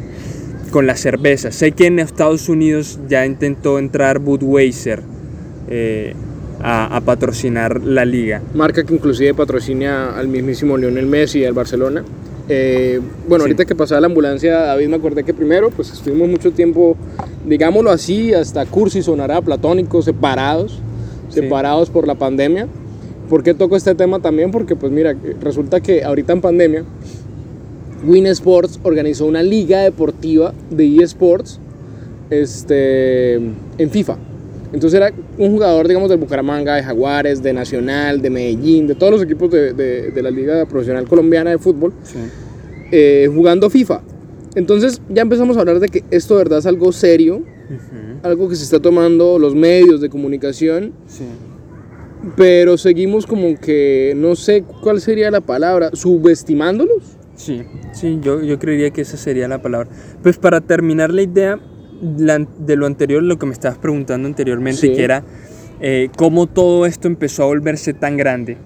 con 0.68 0.86
la 0.86 0.96
cerveza. 0.96 1.50
Sé 1.52 1.72
que 1.72 1.86
en 1.86 1.98
Estados 1.98 2.48
Unidos 2.48 2.98
ya 3.08 3.24
intentó 3.26 3.78
entrar 3.78 4.18
Budweiser 4.18 5.02
eh, 5.68 6.14
a, 6.62 6.96
a 6.96 7.00
patrocinar 7.00 7.82
la 7.84 8.04
liga. 8.04 8.42
Marca 8.54 8.84
que 8.84 8.94
inclusive 8.94 9.34
patrocina 9.34 10.16
al 10.18 10.28
mismísimo 10.28 10.76
Lionel 10.76 11.06
Messi 11.06 11.44
al 11.44 11.52
Barcelona. 11.52 12.04
Eh, 12.48 13.00
bueno, 13.28 13.44
Sí. 13.44 13.50
ahorita 13.50 13.64
que 13.66 13.74
pasaba 13.74 14.00
la 14.00 14.06
ambulancia, 14.06 14.58
David, 14.58 14.88
me 14.88 14.96
acordé 14.96 15.22
que 15.22 15.34
primero, 15.34 15.70
pues 15.70 15.92
estuvimos 15.92 16.28
mucho 16.28 16.50
tiempo, 16.50 16.96
digámoslo 17.46 17.90
así, 17.90 18.32
hasta 18.32 18.64
cursi 18.64 19.02
sonará, 19.02 19.42
platónicos, 19.42 20.06
separados, 20.06 20.80
Sí. 21.28 21.40
separados 21.42 21.90
por 21.90 22.06
la 22.06 22.14
pandemia. 22.14 22.66
¿Por 23.28 23.42
qué 23.42 23.52
toco 23.52 23.76
este 23.76 23.94
tema 23.94 24.20
también? 24.20 24.50
Porque, 24.50 24.74
pues 24.76 24.90
mira, 24.90 25.14
resulta 25.42 25.80
que 25.82 26.02
ahorita 26.02 26.32
en 26.32 26.40
pandemia, 26.40 26.84
Win 28.06 28.26
Sports 28.26 28.78
organizó 28.82 29.26
una 29.26 29.42
liga 29.42 29.80
deportiva 29.80 30.54
de 30.70 30.96
eSports 31.02 31.58
este, 32.30 33.34
en 33.34 33.90
FIFA. 33.90 34.16
Entonces 34.72 34.98
era 34.98 35.12
un 35.38 35.52
jugador, 35.52 35.88
digamos, 35.88 36.10
del 36.10 36.18
Bucaramanga, 36.18 36.74
de 36.74 36.82
Jaguares, 36.82 37.42
de 37.42 37.52
Nacional, 37.54 38.20
de 38.20 38.28
Medellín, 38.30 38.86
de 38.86 38.94
todos 38.94 39.12
los 39.12 39.22
equipos 39.22 39.50
de, 39.50 39.72
de- 39.72 40.10
de 40.10 40.22
la 40.22 40.30
Liga 40.30 40.66
Profesional 40.66 41.06
Colombiana 41.08 41.50
de 41.50 41.58
Fútbol, 41.58 41.92
eh, 42.92 43.28
jugando 43.34 43.70
FIFA. 43.70 44.02
Entonces 44.54 45.00
ya 45.08 45.22
empezamos 45.22 45.56
a 45.56 45.60
hablar 45.60 45.80
de 45.80 45.88
que 45.88 46.04
esto 46.10 46.34
de 46.36 46.44
verdad 46.44 46.58
es 46.58 46.66
algo 46.66 46.92
serio, 46.92 47.42
algo 48.22 48.48
que 48.48 48.56
se 48.56 48.64
está 48.64 48.80
tomando 48.80 49.38
los 49.38 49.54
medios 49.54 50.00
de 50.00 50.08
comunicación, 50.08 50.92
pero 52.36 52.76
seguimos 52.76 53.26
como 53.26 53.58
que, 53.58 54.12
no 54.16 54.34
sé 54.36 54.64
cuál 54.82 55.00
sería 55.00 55.30
la 55.30 55.40
palabra, 55.40 55.90
subestimándolos. 55.92 57.02
Sí, 57.38 57.62
sí, 57.92 58.18
yo, 58.20 58.42
yo 58.42 58.58
creería 58.58 58.90
que 58.90 59.00
esa 59.00 59.16
sería 59.16 59.46
la 59.48 59.62
palabra. 59.62 59.88
Pues 60.22 60.38
para 60.38 60.60
terminar 60.60 61.12
la 61.14 61.22
idea 61.22 61.58
la- 62.18 62.38
de 62.58 62.76
lo 62.76 62.84
anterior, 62.86 63.22
lo 63.22 63.38
que 63.38 63.46
me 63.46 63.52
estabas 63.52 63.78
preguntando 63.78 64.26
anteriormente, 64.28 64.80
Sí. 64.82 64.92
que 64.92 65.04
era 65.04 65.22
eh, 65.80 66.08
cómo 66.16 66.48
todo 66.48 66.84
esto 66.86 67.06
empezó 67.06 67.44
a 67.44 67.46
volverse 67.46 67.94
tan 67.94 68.16
grande. 68.16 68.56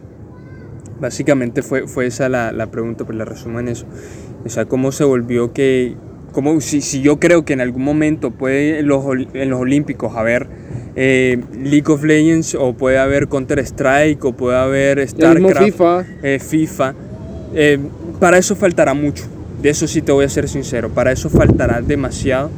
Básicamente 1.01 1.63
fue, 1.63 1.87
fue 1.87 2.07
esa 2.07 2.29
la, 2.29 2.53
la 2.53 2.71
pregunta, 2.71 3.05
pues 3.05 3.19
la 3.19 3.25
resumo 3.25 3.61
en 3.61 3.69
eso. 3.69 3.87
O 4.45 4.49
sea, 4.49 4.65
cómo 4.67 4.93
se 4.93 5.05
volvió 5.05 5.53
que, 5.53 5.95
cómo, 6.33 6.61
si, 6.61 6.81
si 6.81 7.03
yo 7.03 7.19
creo 7.21 7.45
que 7.45 7.53
en 7.53 7.61
algún 7.61 7.83
momento 7.85 8.31
puede 8.31 8.79
en 8.79 8.87
los, 8.89 9.05
en 9.35 9.51
los 9.51 9.61
Olímpicos 9.61 10.17
haber 10.17 10.47
eh, 10.97 11.39
League 11.61 11.91
of 11.93 12.05
Legends 12.05 12.55
o 12.55 12.73
puede 12.75 12.99
haber 12.99 13.29
Counter 13.29 13.59
Strike 13.59 14.25
o 14.25 14.33
puede 14.33 14.57
haber 14.57 15.07
StarCraft 15.09 15.59
FIFA. 15.65 16.05
eh, 16.23 16.39
FIFA. 16.39 16.95
Eh, 17.55 17.79
para 18.23 18.39
eso 18.39 18.55
faltará 18.55 18.95
mucho. 18.95 19.25
De 19.61 19.71
eso 19.71 19.89
sí 19.89 20.01
te 20.01 20.13
voy 20.13 20.25
a 20.25 20.29
ser 20.29 20.49
sincero. 20.49 20.91
Para 20.91 21.11
eso 21.11 21.29
faltará 21.29 21.83
demasiado. 21.83 22.53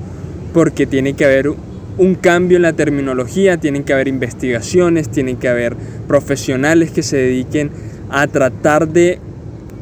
Porque 0.53 0.85
tiene 0.85 1.15
que 1.15 1.25
haber 1.25 1.55
un 1.97 2.15
cambio 2.17 2.57
en 2.57 2.63
la 2.63 2.75
terminología, 2.75 3.57
tienen 3.57 3.83
que 3.83 3.95
haber 3.95 4.07
investigaciones, 4.07 5.09
tienen 5.09 5.39
que 5.39 5.49
haber 5.49 5.75
profesionales 6.07 6.91
que 6.91 7.03
se 7.03 7.17
dediquen 7.17 7.71
a 8.11 8.27
tratar 8.27 8.89
de 8.89 9.19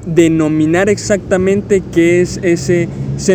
denominar 0.07 0.89
exactamente 0.89 1.83
qué 1.93 2.21
es 2.21 2.39
ese, 2.45 2.87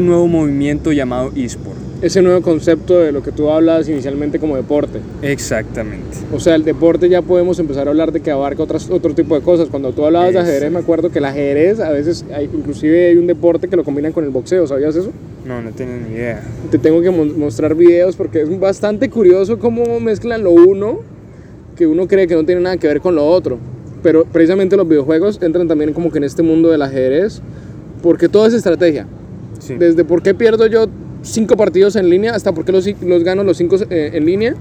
nuevo 0.01 0.29
movimiento 0.29 0.93
llamado 0.93 1.33
eSport. 1.35 1.86
Ese 1.99 2.21
nuevo 2.21 2.41
concepto 2.43 2.99
de 2.99 3.11
lo 3.11 3.23
que 3.23 3.31
tú 3.31 3.49
hablabas 3.49 3.89
inicialmente 3.89 4.37
como 4.39 4.55
deporte. 4.55 4.99
Exactamente. 5.23 6.17
O 6.31 6.39
sea, 6.39 6.53
el 6.53 6.63
deporte 6.63 7.09
ya 7.09 7.23
podemos 7.23 7.57
empezar 7.57 7.87
a 7.87 7.89
hablar 7.91 8.11
de 8.11 8.19
que 8.19 8.29
abarca 8.29 8.61
otras, 8.61 8.89
otro 8.91 9.15
tipo 9.15 9.33
de 9.33 9.41
cosas. 9.41 9.69
Cuando 9.69 9.91
tú 9.93 10.05
hablabas 10.05 10.31
de 10.33 10.39
ajedrez, 10.39 10.71
me 10.71 10.77
acuerdo 10.79 11.09
que 11.09 11.17
el 11.17 11.25
ajedrez 11.25 11.79
a 11.79 11.89
veces, 11.91 12.23
hay, 12.33 12.45
inclusive 12.53 13.07
hay 13.07 13.17
un 13.17 13.25
deporte 13.25 13.67
que 13.67 13.75
lo 13.75 13.83
combinan 13.83 14.11
con 14.11 14.23
el 14.23 14.29
boxeo, 14.29 14.67
¿sabías 14.67 14.95
eso? 14.95 15.11
No, 15.45 15.59
no 15.61 15.71
tengo 15.71 15.93
ni 16.07 16.15
idea. 16.15 16.43
Te 16.69 16.77
tengo 16.77 17.01
que 17.01 17.09
mo- 17.09 17.25
mostrar 17.25 17.73
videos 17.73 18.15
porque 18.15 18.41
es 18.43 18.59
bastante 18.59 19.09
curioso 19.09 19.57
cómo 19.57 19.99
mezclan 19.99 20.43
lo 20.43 20.51
uno, 20.51 20.99
que 21.75 21.87
uno 21.87 22.07
cree 22.07 22.27
que 22.27 22.35
no 22.35 22.43
tiene 22.45 22.61
nada 22.61 22.77
que 22.77 22.87
ver 22.87 23.01
con 23.01 23.15
lo 23.15 23.25
otro. 23.25 23.57
Pero 24.03 24.25
precisamente 24.25 24.77
los 24.77 24.87
videojuegos 24.87 25.39
entran 25.41 25.67
también 25.67 25.93
como 25.93 26.11
que 26.11 26.19
en 26.19 26.25
este 26.25 26.43
mundo 26.43 26.69
del 26.69 26.83
ajedrez, 26.83 27.41
porque 28.03 28.29
todo 28.29 28.45
es 28.45 28.53
estrategia. 28.53 29.07
Sí. 29.59 29.73
Desde 29.79 30.03
por 30.05 30.21
qué 30.21 30.35
pierdo 30.35 30.67
yo 30.67 30.85
cinco 31.21 31.57
partidos 31.57 31.95
en 31.95 32.09
línea 32.09 32.33
hasta 32.33 32.53
por 32.53 32.65
qué 32.65 32.71
los, 32.71 32.85
los 33.01 33.23
gano 33.23 33.43
los 33.43 33.57
cinco 33.57 33.77
eh, 33.89 34.11
en 34.13 34.25
línea. 34.25 34.55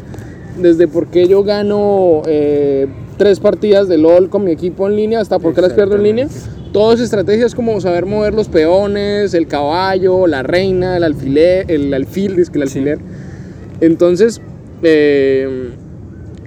Desde 0.60 0.88
por 0.88 1.08
qué 1.08 1.28
yo 1.28 1.42
gano 1.44 2.22
eh, 2.26 2.86
tres 3.18 3.40
partidas 3.40 3.88
de 3.88 3.98
LOL 3.98 4.30
con 4.30 4.44
mi 4.44 4.52
equipo 4.52 4.86
en 4.88 4.96
línea 4.96 5.20
hasta 5.20 5.38
por 5.38 5.54
qué 5.54 5.60
las 5.60 5.74
pierdo 5.74 5.96
en 5.96 6.02
línea. 6.02 6.28
Todas 6.72 7.00
estrategias 7.00 7.54
como 7.54 7.80
saber 7.80 8.06
mover 8.06 8.34
los 8.34 8.48
peones, 8.48 9.34
el 9.34 9.46
caballo, 9.46 10.26
la 10.26 10.42
reina, 10.42 10.96
el 10.96 11.04
alfiler, 11.04 11.70
el 11.70 11.92
alfil, 11.94 12.38
es 12.38 12.50
que 12.50 12.58
el 12.58 12.68
Sí. 12.68 12.78
alfiler. 12.78 12.98
Entonces, 13.80 14.40
eh, 14.82 15.70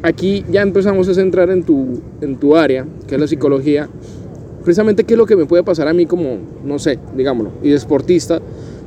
aquí 0.03 0.43
ya 0.51 0.61
empezamos 0.61 1.07
a 1.07 1.13
centrar 1.13 1.49
en 1.49 1.63
tu, 1.63 2.01
en 2.21 2.37
tu 2.37 2.55
área, 2.55 2.85
que 3.07 3.15
es 3.15 3.21
la 3.21 3.27
psicología. 3.27 3.89
Precisamente, 4.63 5.03
¿qué 5.03 5.13
es 5.13 5.17
lo 5.17 5.25
que 5.25 5.35
me 5.35 5.45
puede 5.45 5.63
pasar 5.63 5.87
a 5.87 5.93
mí 5.93 6.05
como, 6.05 6.37
no 6.63 6.79
sé, 6.79 6.99
digámoslo, 7.15 7.51
y 7.63 7.69
deportista, 7.69 8.39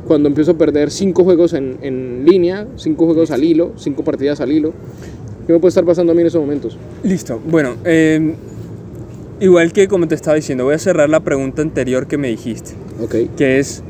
cuando 0.06 0.28
empiezo 0.28 0.52
a 0.52 0.54
perder 0.58 0.90
cinco 0.90 1.24
juegos 1.24 1.52
en, 1.52 1.78
en 1.82 2.24
línea, 2.24 2.66
cinco 2.76 3.06
juegos 3.06 3.30
al 3.30 3.44
hilo, 3.44 3.72
cinco 3.76 4.02
partidas 4.04 4.40
al 4.40 4.52
hilo? 4.52 4.72
¿Qué 5.46 5.52
me 5.52 5.58
puede 5.58 5.70
estar 5.70 5.84
pasando 5.84 6.12
a 6.12 6.14
mí 6.14 6.20
en 6.20 6.26
esos 6.28 6.40
momentos? 6.40 6.78
Listo. 7.02 7.40
Bueno, 7.50 7.74
eh, 7.84 8.34
igual 9.40 9.72
que 9.72 9.88
como 9.88 10.06
te 10.08 10.14
estaba 10.14 10.36
diciendo, 10.36 10.64
voy 10.64 10.74
a 10.74 10.78
cerrar 10.78 11.08
la 11.08 11.20
pregunta 11.20 11.62
anterior 11.62 12.06
que 12.06 12.18
me 12.18 12.28
dijiste, 12.28 12.72
Ok. 13.02 13.14
que 13.36 13.58
es, 13.58 13.82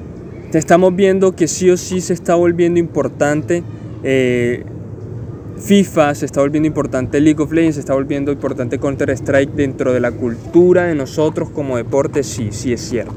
te 0.50 0.58
estamos 0.58 0.94
viendo 0.96 1.32
que 1.32 1.48
sí 1.48 1.68
o 1.70 1.76
sí 1.76 2.00
se 2.00 2.14
está 2.14 2.34
volviendo 2.34 2.80
importante 2.80 3.62
eh, 4.02 4.64
FIFA, 5.58 6.14
se 6.14 6.26
está 6.26 6.40
volviendo 6.40 6.66
importante 6.66 7.20
League 7.20 7.40
of 7.40 7.52
Legends, 7.52 7.76
se 7.76 7.80
está 7.80 7.94
volviendo 7.94 8.32
importante 8.32 8.78
Counter-Strike 8.78 9.52
dentro 9.54 9.92
de 9.92 10.00
la 10.00 10.10
cultura 10.10 10.86
de 10.86 10.94
nosotros 10.94 11.50
como 11.50 11.76
deporte, 11.76 12.22
sí, 12.22 12.48
sí 12.50 12.72
es 12.72 12.80
cierto. 12.80 13.14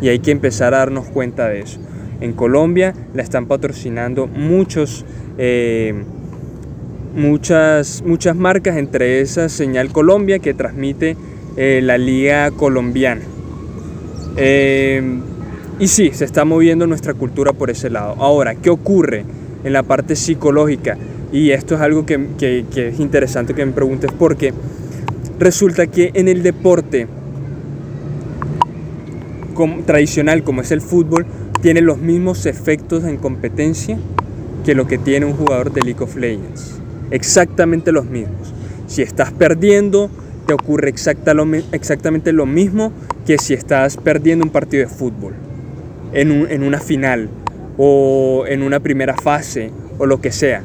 Y 0.00 0.08
hay 0.08 0.18
que 0.18 0.30
empezar 0.30 0.74
a 0.74 0.78
darnos 0.78 1.06
cuenta 1.06 1.48
de 1.48 1.60
eso. 1.60 1.78
En 2.20 2.32
Colombia 2.32 2.94
la 3.14 3.22
están 3.22 3.46
patrocinando 3.46 4.26
muchos... 4.26 5.04
eh, 5.38 5.94
muchas, 7.14 8.02
muchas 8.04 8.36
marcas, 8.36 8.76
entre 8.76 9.20
esas 9.22 9.50
Señal 9.50 9.90
Colombia 9.90 10.38
que 10.38 10.52
transmite 10.52 11.16
eh, 11.56 11.80
la 11.82 11.96
liga 11.96 12.50
colombiana. 12.50 13.22
Eh, 14.36 15.02
y 15.78 15.88
sí, 15.88 16.10
se 16.12 16.26
está 16.26 16.44
moviendo 16.44 16.86
nuestra 16.86 17.14
cultura 17.14 17.52
por 17.54 17.70
ese 17.70 17.88
lado. 17.90 18.16
Ahora, 18.18 18.54
¿qué 18.54 18.68
ocurre 18.70 19.24
en 19.64 19.72
la 19.72 19.82
parte 19.82 20.14
psicológica? 20.14 20.98
Y 21.32 21.50
esto 21.52 21.74
es 21.74 21.80
algo 21.80 22.04
que, 22.06 22.18
que- 22.38 22.64
que 22.72 22.88
es 22.88 23.00
interesante 23.00 23.54
que 23.54 23.64
me 23.64 23.72
preguntes 23.72 24.10
porque 24.18 24.52
resulta 25.38 25.86
que 25.86 26.10
en 26.14 26.28
el 26.28 26.42
deporte 26.42 27.06
como- 29.54 29.82
tradicional 29.84 30.42
como 30.44 30.60
es 30.60 30.70
el 30.70 30.80
fútbol, 30.82 31.26
tiene 31.60 31.80
los 31.80 31.98
mismos 31.98 32.46
efectos 32.46 33.04
en 33.04 33.16
competencia 33.16 33.98
que 34.64 34.74
lo 34.74 34.86
que 34.86 34.98
tiene 34.98 35.26
un 35.26 35.32
jugador 35.34 35.72
de 35.72 35.82
League 35.82 36.02
of 36.02 36.16
Legends. 36.16 36.78
Exactamente 37.10 37.92
los 37.92 38.06
mismos. 38.06 38.52
Si 38.86 39.02
estás 39.02 39.32
perdiendo, 39.32 40.10
te 40.46 40.54
ocurre 40.54 40.88
exacta 40.88 41.34
lo 41.34 41.44
exactamente 41.72 42.32
lo 42.32 42.46
mismo 42.46 42.92
que 43.26 43.38
si 43.38 43.54
estás 43.54 43.96
perdiendo 43.96 44.44
un 44.44 44.50
partido 44.50 44.86
de 44.88 44.92
fútbol, 44.94 45.34
en, 46.12 46.30
un- 46.30 46.50
en 46.50 46.62
una 46.62 46.78
final 46.78 47.28
o 47.76 48.44
en 48.48 48.62
una 48.62 48.80
primera 48.80 49.14
fase 49.16 49.70
o 49.98 50.06
lo 50.06 50.20
que 50.20 50.32
sea. 50.32 50.62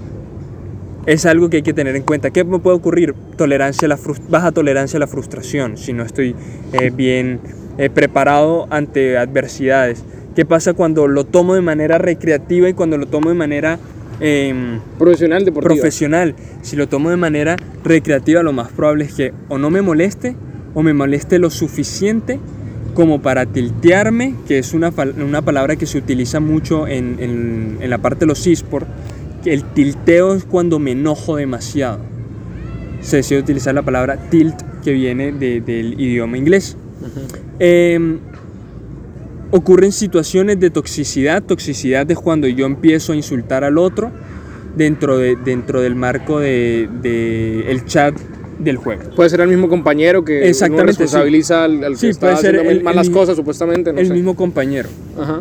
Es 1.07 1.25
algo 1.25 1.49
que 1.49 1.57
hay 1.57 1.63
que 1.63 1.73
tener 1.73 1.95
en 1.95 2.03
cuenta. 2.03 2.29
¿Qué 2.29 2.43
me 2.43 2.59
puede 2.59 2.77
ocurrir? 2.77 3.15
Tolerancia 3.35 3.87
a 3.87 3.89
la 3.89 3.97
baja 4.29 4.51
tolerancia 4.51 4.97
a 4.97 4.99
la 4.99 5.07
frustración 5.07 5.77
si 5.77 5.93
no 5.93 6.03
estoy 6.03 6.35
eh, 6.73 6.91
bien 6.95 7.39
eh, 7.79 7.89
preparado 7.89 8.67
ante 8.69 9.17
adversidades. 9.17 10.03
¿Qué 10.35 10.45
pasa 10.45 10.73
cuando 10.73 11.07
lo 11.07 11.25
tomo 11.25 11.55
de 11.55 11.61
manera 11.61 11.97
recreativa 11.97 12.69
y 12.69 12.73
cuando 12.73 12.97
lo 12.97 13.05
tomo 13.07 13.29
de 13.29 13.35
manera 13.35 13.79
em, 14.19 14.79
Profesional, 14.97 15.43
deportivo. 15.43 15.75
profesional? 15.75 16.35
Si 16.61 16.75
lo 16.75 16.87
tomo 16.87 17.09
de 17.09 17.17
manera 17.17 17.57
recreativa, 17.83 18.41
lo 18.43 18.53
más 18.53 18.69
probable 18.71 19.05
es 19.05 19.13
que 19.13 19.33
o 19.49 19.57
no 19.57 19.69
me 19.69 19.81
moleste 19.81 20.35
o 20.73 20.83
me 20.83 20.93
moleste 20.93 21.37
lo 21.39 21.49
suficiente 21.49 22.39
como 22.93 23.21
para 23.21 23.45
tiltearme, 23.45 24.35
que 24.47 24.57
es 24.59 24.73
una, 24.73 24.93
una 25.21 25.41
palabra 25.41 25.75
que 25.75 25.85
se 25.85 25.97
utiliza 25.97 26.39
mucho 26.39 26.87
en, 26.87 27.17
en- 27.19 27.77
en 27.81 27.89
la 27.89 27.97
parte 27.97 28.21
de 28.21 28.25
los 28.27 28.45
esports. 28.47 28.87
El 29.45 29.63
tilteo 29.63 30.33
es 30.35 30.43
cuando 30.45 30.77
me 30.79 30.91
enojo 30.91 31.35
demasiado. 31.35 31.99
Se 33.01 33.17
decide 33.17 33.39
utilizar 33.39 33.73
la 33.73 33.81
palabra 33.81 34.17
tilt 34.29 34.55
que 34.83 34.91
viene 34.93 35.31
de- 35.31 35.61
del 35.61 35.99
idioma 35.99 36.37
inglés. 36.37 36.77
Em, 37.59 38.19
ocurren 39.51 39.91
situaciones 39.91 40.59
de 40.59 40.69
toxicidad. 40.69 41.43
Toxicidad 41.43 42.09
es 42.09 42.17
cuando 42.17 42.47
yo 42.47 42.65
empiezo 42.65 43.13
a 43.13 43.15
insultar 43.15 43.63
al 43.63 43.77
otro 43.77 44.11
dentro, 44.75 45.17
de, 45.17 45.35
dentro 45.35 45.81
del 45.81 45.95
marco 45.95 46.39
de, 46.39 46.89
de 47.01 47.69
el 47.71 47.85
chat 47.85 48.15
del 48.59 48.77
juego. 48.77 49.01
Puede 49.15 49.29
ser 49.29 49.41
el 49.41 49.47
mismo 49.49 49.67
compañero 49.67 50.23
que 50.23 50.47
Exactamente, 50.47 50.81
uno 50.83 50.87
responsabiliza 50.87 51.63
al, 51.63 51.83
al 51.83 51.93
que 51.93 51.97
Sí, 51.99 52.07
está 52.09 52.27
puede 52.27 52.37
ser 52.37 52.55
haciendo 52.55 52.71
el- 52.71 52.83
malas 52.83 53.07
el- 53.07 53.13
cosas, 53.13 53.35
supuestamente. 53.35 53.91
No 53.91 53.99
el 53.99 54.07
sé. 54.07 54.13
mismo 54.13 54.35
compañero. 54.35 54.87
Ajá. 55.19 55.39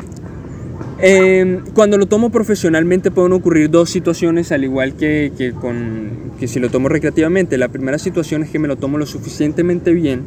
Eh, 1.02 1.60
cuando 1.74 1.96
lo 1.96 2.06
tomo 2.06 2.30
profesionalmente 2.30 3.10
pueden 3.10 3.32
ocurrir 3.32 3.70
dos 3.70 3.88
situaciones 3.88 4.52
al 4.52 4.64
igual 4.64 4.94
que, 4.94 5.32
que 5.36 5.52
con, 5.52 6.32
que 6.38 6.46
si 6.46 6.60
lo 6.60 6.68
tomo 6.70 6.88
recreativamente. 6.88 7.56
La 7.56 7.68
primera 7.68 7.98
situación 7.98 8.42
es 8.42 8.50
que 8.50 8.58
me 8.58 8.68
lo 8.68 8.76
tomo 8.76 8.98
lo 8.98 9.06
suficientemente 9.06 9.92
bien 9.92 10.22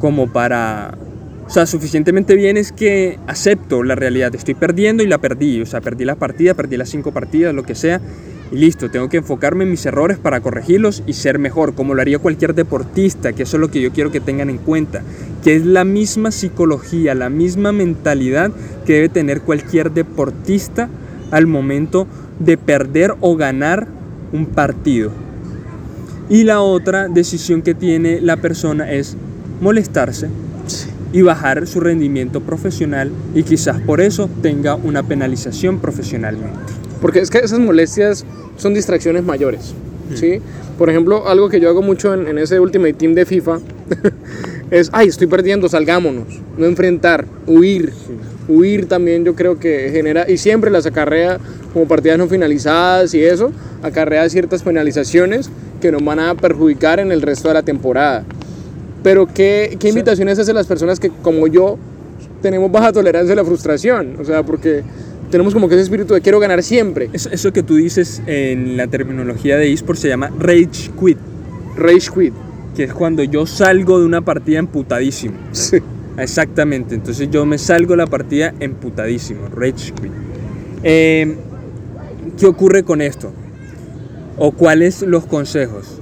como 0.00 0.30
para... 0.32 0.98
O 1.46 1.50
sea, 1.50 1.64
suficientemente 1.64 2.34
bien 2.34 2.56
es 2.56 2.72
que 2.72 3.18
acepto 3.28 3.84
la 3.84 3.94
realidad. 3.94 4.34
Estoy 4.34 4.54
perdiendo 4.54 5.04
y 5.04 5.06
la 5.06 5.18
perdí. 5.18 5.60
O 5.62 5.66
sea, 5.66 5.80
perdí 5.80 6.04
la 6.04 6.16
partida, 6.16 6.54
perdí 6.54 6.76
las 6.76 6.88
cinco 6.88 7.12
partidas, 7.12 7.54
lo 7.54 7.62
que 7.62 7.76
sea. 7.76 8.00
Y 8.50 8.56
listo, 8.56 8.90
tengo 8.90 9.08
que 9.08 9.18
enfocarme 9.18 9.64
en 9.64 9.70
mis 9.70 9.86
errores 9.86 10.18
para 10.18 10.40
corregirlos 10.40 11.04
y 11.06 11.12
ser 11.12 11.38
mejor, 11.38 11.74
como 11.74 11.94
lo 11.94 12.02
haría 12.02 12.18
cualquier 12.18 12.54
deportista, 12.54 13.32
que 13.32 13.44
eso 13.44 13.56
es 13.56 13.60
lo 13.60 13.70
que 13.70 13.80
yo 13.80 13.92
quiero 13.92 14.12
que 14.12 14.20
tengan 14.20 14.50
en 14.50 14.58
cuenta, 14.58 15.02
que 15.42 15.56
es 15.56 15.66
la 15.66 15.84
misma 15.84 16.30
psicología, 16.30 17.14
la 17.14 17.28
misma 17.28 17.72
mentalidad 17.72 18.52
que 18.84 18.94
debe 18.94 19.08
tener 19.08 19.40
cualquier 19.40 19.90
deportista 19.90 20.88
al 21.32 21.48
momento 21.48 22.06
de 22.38 22.56
perder 22.56 23.14
o 23.20 23.36
ganar 23.36 23.88
un 24.32 24.46
partido. 24.46 25.10
Y 26.28 26.44
la 26.44 26.60
otra 26.60 27.08
decisión 27.08 27.62
que 27.62 27.74
tiene 27.74 28.20
la 28.20 28.36
persona 28.36 28.92
es 28.92 29.16
molestarse 29.60 30.28
y 31.12 31.22
bajar 31.22 31.66
su 31.66 31.80
rendimiento 31.80 32.40
profesional 32.40 33.10
y 33.34 33.42
quizás 33.42 33.80
por 33.80 34.00
eso 34.00 34.28
tenga 34.42 34.74
una 34.74 35.02
penalización 35.02 35.78
profesionalmente. 35.78 36.58
Porque 37.00 37.20
es 37.20 37.30
que 37.30 37.38
esas 37.38 37.58
molestias 37.58 38.24
son 38.56 38.74
distracciones 38.74 39.24
mayores. 39.24 39.74
¿sí? 40.14 40.40
Por 40.78 40.90
ejemplo, 40.90 41.28
algo 41.28 41.48
que 41.48 41.60
yo 41.60 41.68
hago 41.68 41.82
mucho 41.82 42.14
en, 42.14 42.26
en 42.26 42.38
ese 42.38 42.60
Ultimate 42.60 42.94
Team 42.94 43.14
de 43.14 43.26
FIFA 43.26 43.58
es, 44.70 44.90
ay, 44.92 45.08
estoy 45.08 45.26
perdiendo, 45.26 45.68
salgámonos. 45.68 46.40
No 46.56 46.66
enfrentar, 46.66 47.26
huir. 47.46 47.92
Huir 48.48 48.86
también 48.86 49.24
yo 49.24 49.34
creo 49.34 49.58
que 49.58 49.90
genera, 49.92 50.30
y 50.30 50.38
siempre 50.38 50.70
las 50.70 50.86
acarrea 50.86 51.38
como 51.72 51.88
partidas 51.88 52.18
no 52.18 52.28
finalizadas 52.28 53.12
y 53.14 53.22
eso, 53.22 53.52
acarrea 53.82 54.28
ciertas 54.28 54.62
penalizaciones 54.62 55.50
que 55.80 55.90
nos 55.92 56.04
van 56.04 56.20
a 56.20 56.34
perjudicar 56.34 57.00
en 57.00 57.12
el 57.12 57.22
resto 57.22 57.48
de 57.48 57.54
la 57.54 57.62
temporada. 57.62 58.24
Pero 59.06 59.28
¿qué, 59.32 59.76
qué 59.78 59.90
invitaciones 59.90 60.36
hacen 60.36 60.56
las 60.56 60.66
personas 60.66 60.98
que 60.98 61.10
como 61.22 61.46
yo 61.46 61.78
tenemos 62.42 62.72
baja 62.72 62.92
tolerancia 62.92 63.34
a 63.34 63.36
la 63.36 63.44
frustración? 63.44 64.16
O 64.18 64.24
sea, 64.24 64.42
porque 64.42 64.82
tenemos 65.30 65.54
como 65.54 65.68
que 65.68 65.76
ese 65.76 65.84
espíritu 65.84 66.12
de 66.12 66.20
quiero 66.20 66.40
ganar 66.40 66.60
siempre. 66.64 67.08
Eso, 67.12 67.30
eso 67.30 67.52
que 67.52 67.62
tú 67.62 67.76
dices 67.76 68.20
en 68.26 68.76
la 68.76 68.88
terminología 68.88 69.58
de 69.58 69.72
eSports 69.72 70.00
se 70.00 70.08
llama 70.08 70.32
rage 70.40 70.90
quit, 71.00 71.18
Rage 71.76 72.10
quit. 72.12 72.34
que 72.74 72.82
es 72.82 72.92
cuando 72.92 73.22
yo 73.22 73.46
salgo 73.46 74.00
de 74.00 74.06
una 74.06 74.22
partida 74.22 74.58
emputadísimo. 74.58 75.36
Sí. 75.52 75.76
Exactamente, 76.18 76.96
entonces 76.96 77.30
yo 77.30 77.46
me 77.46 77.58
salgo 77.58 77.92
de 77.92 77.98
la 77.98 78.06
partida 78.08 78.54
emputadísimo, 78.58 79.46
rage 79.54 79.92
quit. 79.92 80.10
Eh, 80.82 81.36
¿Qué 82.36 82.46
ocurre 82.46 82.82
con 82.82 83.00
esto? 83.00 83.32
¿O 84.36 84.50
cuáles 84.50 85.02
los 85.02 85.26
consejos? 85.26 86.00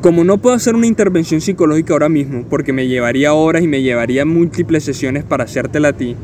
Como 0.00 0.22
no 0.22 0.38
puedo 0.38 0.54
hacer 0.54 0.76
una 0.76 0.86
intervención 0.86 1.40
psicológica 1.40 1.92
ahora 1.92 2.08
mismo, 2.08 2.44
porque 2.48 2.72
me 2.72 2.86
llevaría 2.86 3.34
horas 3.34 3.64
y 3.64 3.68
me 3.68 3.82
llevaría 3.82 4.24
múltiples 4.24 4.84
sesiones 4.84 5.24
para 5.24 5.44
hacértela 5.44 5.88
a 5.88 5.92
ti, 5.92 6.14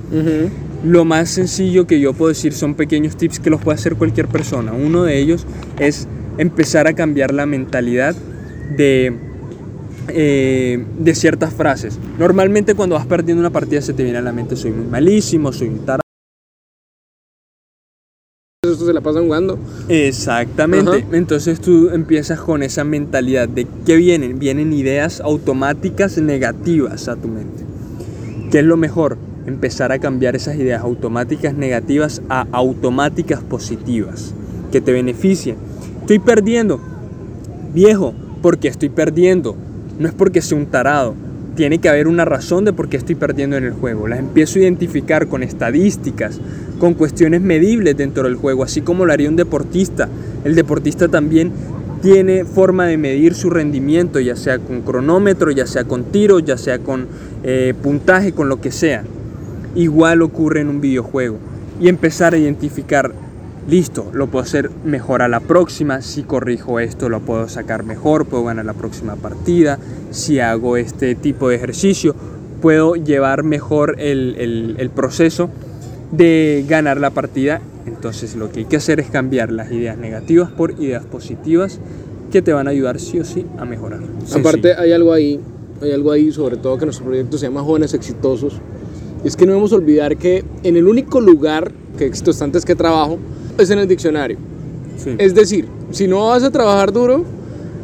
lo 0.84 1.04
más 1.04 1.30
sencillo 1.30 1.86
que 1.86 1.98
yo 1.98 2.12
puedo 2.12 2.28
decir 2.28 2.52
son 2.52 2.74
pequeños 2.74 3.16
tips 3.16 3.40
que 3.40 3.50
los 3.50 3.60
puede 3.60 3.76
hacer 3.76 3.96
cualquier 3.96 4.28
persona. 4.28 4.72
Uno 4.72 5.02
de 5.02 5.18
ellos 5.18 5.46
es 5.78 6.06
empezar 6.38 6.86
a 6.86 6.92
cambiar 6.92 7.34
la 7.34 7.46
mentalidad 7.46 8.14
de, 8.76 9.12
eh, 10.08 10.84
de 10.98 11.14
ciertas 11.14 11.52
frases. 11.52 11.98
Normalmente 12.18 12.74
cuando 12.74 12.94
vas 12.94 13.06
perdiendo 13.06 13.40
una 13.40 13.50
partida 13.50 13.80
se 13.80 13.92
te 13.92 14.04
viene 14.04 14.18
a 14.18 14.22
la 14.22 14.32
mente 14.32 14.56
soy 14.56 14.70
muy 14.70 14.86
malísimo, 14.86 15.52
soy 15.52 15.68
un 15.68 15.78
tarado. 15.80 16.03
Esto 18.74 18.86
se 18.86 18.92
la 18.92 19.00
pasan 19.00 19.24
jugando. 19.24 19.58
Exactamente. 19.88 20.90
Ajá. 20.90 21.16
Entonces 21.16 21.60
tú 21.60 21.90
empiezas 21.90 22.40
con 22.40 22.62
esa 22.62 22.84
mentalidad 22.84 23.48
de 23.48 23.66
que 23.86 23.96
vienen, 23.96 24.38
vienen 24.38 24.72
ideas 24.72 25.20
automáticas 25.20 26.18
negativas 26.18 27.08
a 27.08 27.16
tu 27.16 27.28
mente. 27.28 27.64
¿Qué 28.50 28.60
es 28.60 28.64
lo 28.64 28.76
mejor? 28.76 29.16
Empezar 29.46 29.92
a 29.92 29.98
cambiar 29.98 30.36
esas 30.36 30.56
ideas 30.56 30.82
automáticas 30.82 31.54
negativas 31.54 32.22
a 32.28 32.46
automáticas 32.52 33.40
positivas 33.42 34.34
que 34.72 34.80
te 34.80 34.92
beneficien. 34.92 35.56
Estoy 36.00 36.18
perdiendo. 36.18 36.80
Viejo, 37.72 38.14
porque 38.42 38.68
estoy 38.68 38.88
perdiendo. 38.88 39.56
No 39.98 40.08
es 40.08 40.14
porque 40.14 40.42
sea 40.42 40.58
un 40.58 40.66
tarado. 40.66 41.14
Tiene 41.54 41.78
que 41.78 41.88
haber 41.88 42.08
una 42.08 42.24
razón 42.24 42.64
de 42.64 42.72
por 42.72 42.88
qué 42.88 42.96
estoy 42.96 43.14
perdiendo 43.14 43.56
en 43.56 43.64
el 43.64 43.72
juego. 43.72 44.08
Las 44.08 44.18
empiezo 44.18 44.58
a 44.58 44.62
identificar 44.62 45.28
con 45.28 45.42
estadísticas, 45.42 46.40
con 46.78 46.94
cuestiones 46.94 47.42
medibles 47.42 47.96
dentro 47.96 48.24
del 48.24 48.34
juego, 48.34 48.64
así 48.64 48.80
como 48.80 49.04
lo 49.06 49.12
haría 49.12 49.28
un 49.28 49.36
deportista. 49.36 50.08
El 50.44 50.56
deportista 50.56 51.06
también 51.08 51.52
tiene 52.02 52.44
forma 52.44 52.86
de 52.86 52.98
medir 52.98 53.34
su 53.34 53.50
rendimiento, 53.50 54.20
ya 54.20 54.36
sea 54.36 54.58
con 54.58 54.82
cronómetro, 54.82 55.50
ya 55.52 55.66
sea 55.66 55.84
con 55.84 56.04
tiros, 56.04 56.44
ya 56.44 56.58
sea 56.58 56.80
con 56.80 57.06
eh, 57.44 57.72
puntaje, 57.82 58.32
con 58.32 58.48
lo 58.48 58.60
que 58.60 58.72
sea. 58.72 59.04
Igual 59.74 60.22
ocurre 60.22 60.60
en 60.60 60.68
un 60.68 60.80
videojuego. 60.80 61.38
Y 61.80 61.88
empezar 61.88 62.34
a 62.34 62.36
identificar, 62.36 63.12
listo, 63.68 64.10
lo 64.12 64.26
puedo 64.28 64.42
hacer 64.44 64.70
mejor 64.84 65.22
a 65.22 65.28
la 65.28 65.40
próxima, 65.40 66.02
si 66.02 66.22
corrijo 66.22 66.80
esto 66.80 67.08
lo 67.08 67.20
puedo 67.20 67.48
sacar 67.48 67.84
mejor, 67.84 68.26
puedo 68.26 68.44
ganar 68.44 68.64
la 68.64 68.74
próxima 68.74 69.16
partida, 69.16 69.78
si 70.10 70.40
hago 70.40 70.76
este 70.76 71.14
tipo 71.14 71.48
de 71.48 71.56
ejercicio, 71.56 72.14
puedo 72.60 72.94
llevar 72.94 73.42
mejor 73.42 73.96
el, 73.98 74.36
el- 74.38 74.76
el 74.78 74.90
proceso 74.90 75.50
de 76.12 76.64
ganar 76.68 76.98
la 77.00 77.10
partida. 77.10 77.60
Entonces 77.86 78.36
lo 78.36 78.50
que 78.50 78.60
hay 78.60 78.64
que 78.66 78.76
hacer 78.76 79.00
es 79.00 79.10
cambiar 79.10 79.52
las 79.52 79.70
ideas 79.70 79.98
negativas 79.98 80.50
por 80.50 80.70
ideas 80.80 81.04
positivas 81.04 81.80
que 82.32 82.40
te 82.42 82.52
van 82.52 82.66
a 82.66 82.70
ayudar 82.70 82.98
sí 82.98 83.18
o 83.20 83.24
sí 83.24 83.44
a 83.58 83.64
mejorar. 83.64 84.00
Aparte 84.40 84.74
hay 84.74 84.92
algo 84.92 85.12
ahí, 85.12 85.38
hay 85.82 85.92
algo 85.92 86.10
ahí 86.12 86.32
sobre 86.32 86.56
todo 86.56 86.78
que 86.78 86.86
nuestro 86.86 87.06
proyecto 87.06 87.36
se 87.38 87.46
llama 87.46 87.62
Jóvenes 87.62 87.92
Exitosos. 87.94 88.60
Y 89.22 89.28
es 89.28 89.36
que 89.36 89.44
no 89.46 89.52
debemos 89.52 89.72
olvidar 89.72 90.16
que 90.16 90.44
en 90.62 90.76
el 90.76 90.86
único 90.86 91.20
lugar 91.20 91.72
que 91.98 92.06
éxito 92.06 92.30
está 92.30 92.44
antes 92.44 92.64
que 92.64 92.74
trabajo 92.74 93.18
es 93.58 93.70
en 93.70 93.78
el 93.78 93.88
diccionario. 93.88 94.36
Sí. 94.96 95.14
Es 95.18 95.34
decir, 95.34 95.66
si 95.90 96.06
no 96.06 96.28
vas 96.28 96.42
a 96.42 96.50
trabajar 96.50 96.92
duro, 96.92 97.24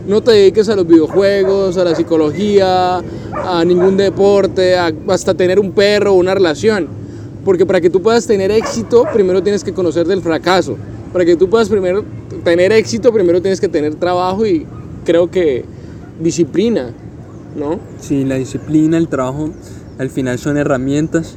no 0.07 0.23
te 0.23 0.33
dediques 0.33 0.69
a 0.69 0.77
los 0.77 0.87
videojuegos, 0.87 1.77
a 1.77 1.85
la 1.85 1.95
psicología, 1.95 2.99
a 3.33 3.65
ningún 3.65 3.97
deporte, 3.97 4.77
a- 4.77 4.93
hasta 5.09 5.35
tener 5.35 5.59
un 5.61 5.73
perro 5.73 6.13
o 6.13 6.17
una 6.17 6.35
relación. 6.35 6.89
Porque 7.45 7.65
para 7.67 7.81
que 7.81 7.91
tú 7.91 8.03
puedas 8.03 8.27
tener 8.27 8.51
éxito, 8.51 9.05
primero 9.13 9.43
tienes 9.43 9.65
que 9.65 9.73
conocer 9.73 10.07
del 10.07 10.21
fracaso. 10.23 10.77
Para 11.13 11.25
que 11.25 11.37
tú 11.37 11.49
puedas 11.49 11.69
primero 11.69 12.05
tener 12.45 12.73
éxito, 12.73 13.13
primero 13.13 13.41
tienes 13.41 13.61
que 13.61 13.69
tener 13.69 13.95
trabajo 13.97 14.47
y 14.47 14.67
creo 15.05 15.31
que 15.31 15.65
disciplina, 16.21 16.93
¿no? 17.57 17.79
Sí, 18.01 18.25
la 18.25 18.37
disciplina, 18.37 18.97
el 18.99 19.09
trabajo, 19.09 19.51
al 19.99 20.11
final 20.11 20.39
son 20.39 20.57
herramientas 20.57 21.37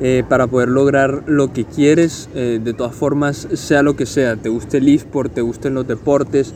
eh, 0.00 0.22
para 0.28 0.46
poder 0.46 0.68
lograr 0.68 1.22
lo 1.26 1.52
que 1.52 1.64
quieres. 1.64 2.28
eh, 2.34 2.60
de 2.62 2.72
todas 2.72 2.94
formas, 2.94 3.48
sea 3.54 3.82
lo 3.82 3.96
que 3.96 4.06
sea, 4.06 4.36
te 4.36 4.48
guste 4.48 4.78
el 4.78 4.88
eSport, 4.88 5.32
te 5.32 5.40
gusten 5.42 5.74
los 5.74 5.86
deportes, 5.86 6.54